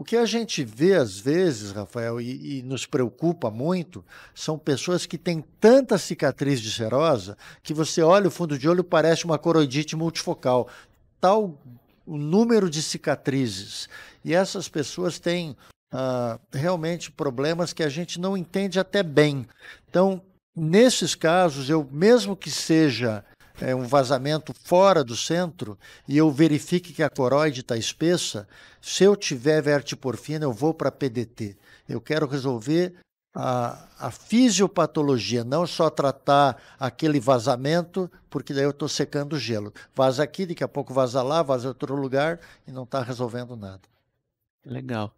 O 0.00 0.02
que 0.02 0.16
a 0.16 0.24
gente 0.24 0.64
vê 0.64 0.94
às 0.94 1.20
vezes, 1.20 1.72
Rafael, 1.72 2.22
e, 2.22 2.60
e, 2.60 2.62
nos 2.62 2.86
preocupa 2.86 3.50
muito, 3.50 4.02
são 4.34 4.58
pessoas 4.58 5.04
que 5.04 5.18
têm 5.18 5.44
tanta 5.60 5.98
cicatriz 5.98 6.58
de 6.58 6.72
serosa 6.72 7.36
que 7.62 7.74
você 7.74 8.00
olha 8.00 8.28
o 8.28 8.30
fundo 8.30 8.56
de 8.56 8.66
olho 8.66 8.82
parece 8.82 9.26
uma 9.26 9.36
coroidite 9.36 9.94
multifocal 9.94 10.70
tal 11.20 11.54
o 12.06 12.16
número 12.16 12.70
de 12.70 12.82
cicatrizes. 12.82 13.90
E 14.24 14.32
essas 14.32 14.70
pessoas 14.70 15.18
têm 15.18 15.54
uh, 15.92 16.40
realmente 16.50 17.10
problemas 17.10 17.74
que 17.74 17.82
a 17.82 17.90
gente 17.90 18.18
não 18.18 18.34
entende 18.34 18.80
até 18.80 19.02
bem. 19.02 19.46
Então, 19.86 20.22
nesses 20.56 21.14
casos, 21.14 21.68
eu 21.68 21.86
mesmo 21.92 22.34
que 22.34 22.50
seja 22.50 23.22
é, 23.60 23.74
um 23.74 23.84
vazamento 23.84 24.52
fora 24.64 25.04
do 25.04 25.16
centro 25.16 25.78
e 26.08 26.16
eu 26.16 26.30
verifique 26.30 26.92
que 26.92 27.02
a 27.02 27.10
coroide 27.10 27.60
está 27.60 27.76
espessa, 27.76 28.48
se 28.80 29.04
eu 29.04 29.14
tiver 29.14 29.62
vertiporfina, 29.62 30.44
eu 30.44 30.52
vou 30.52 30.72
para 30.72 30.90
PDT. 30.90 31.56
Eu 31.88 32.00
quero 32.00 32.26
resolver 32.26 32.94
a, 33.34 33.86
a 33.98 34.10
fisiopatologia, 34.10 35.44
não 35.44 35.66
só 35.66 35.88
tratar 35.90 36.60
aquele 36.78 37.20
vazamento, 37.20 38.10
porque 38.28 38.52
daí 38.52 38.64
eu 38.64 38.70
estou 38.70 38.88
secando 38.88 39.34
o 39.34 39.38
gelo. 39.38 39.72
Vaza 39.94 40.22
aqui, 40.22 40.46
daqui 40.46 40.64
a 40.64 40.68
pouco 40.68 40.92
vaza 40.92 41.22
lá, 41.22 41.42
vaza 41.42 41.68
outro 41.68 41.94
lugar 41.94 42.40
e 42.66 42.72
não 42.72 42.84
está 42.84 43.02
resolvendo 43.02 43.56
nada. 43.56 43.82
Legal. 44.64 45.14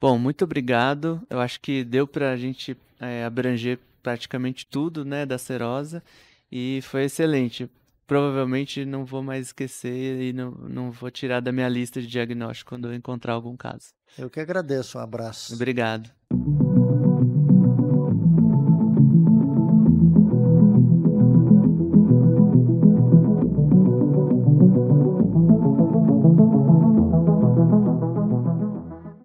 Bom, 0.00 0.18
muito 0.18 0.44
obrigado. 0.44 1.20
Eu 1.28 1.40
acho 1.40 1.60
que 1.60 1.84
deu 1.84 2.06
para 2.06 2.32
a 2.32 2.36
gente 2.36 2.76
é, 2.98 3.24
abranger 3.24 3.78
praticamente 4.02 4.66
tudo 4.66 5.04
né, 5.04 5.26
da 5.26 5.36
serosa 5.36 6.02
e 6.50 6.80
foi 6.82 7.04
excelente. 7.04 7.68
Provavelmente 8.10 8.84
não 8.84 9.04
vou 9.04 9.22
mais 9.22 9.46
esquecer 9.46 10.20
e 10.20 10.32
não, 10.32 10.50
não 10.50 10.90
vou 10.90 11.12
tirar 11.12 11.38
da 11.38 11.52
minha 11.52 11.68
lista 11.68 12.00
de 12.00 12.08
diagnóstico 12.08 12.70
quando 12.70 12.88
eu 12.88 12.92
encontrar 12.92 13.34
algum 13.34 13.56
caso. 13.56 13.94
Eu 14.18 14.28
que 14.28 14.40
agradeço. 14.40 14.98
Um 14.98 15.00
abraço. 15.00 15.54
Obrigado. 15.54 16.10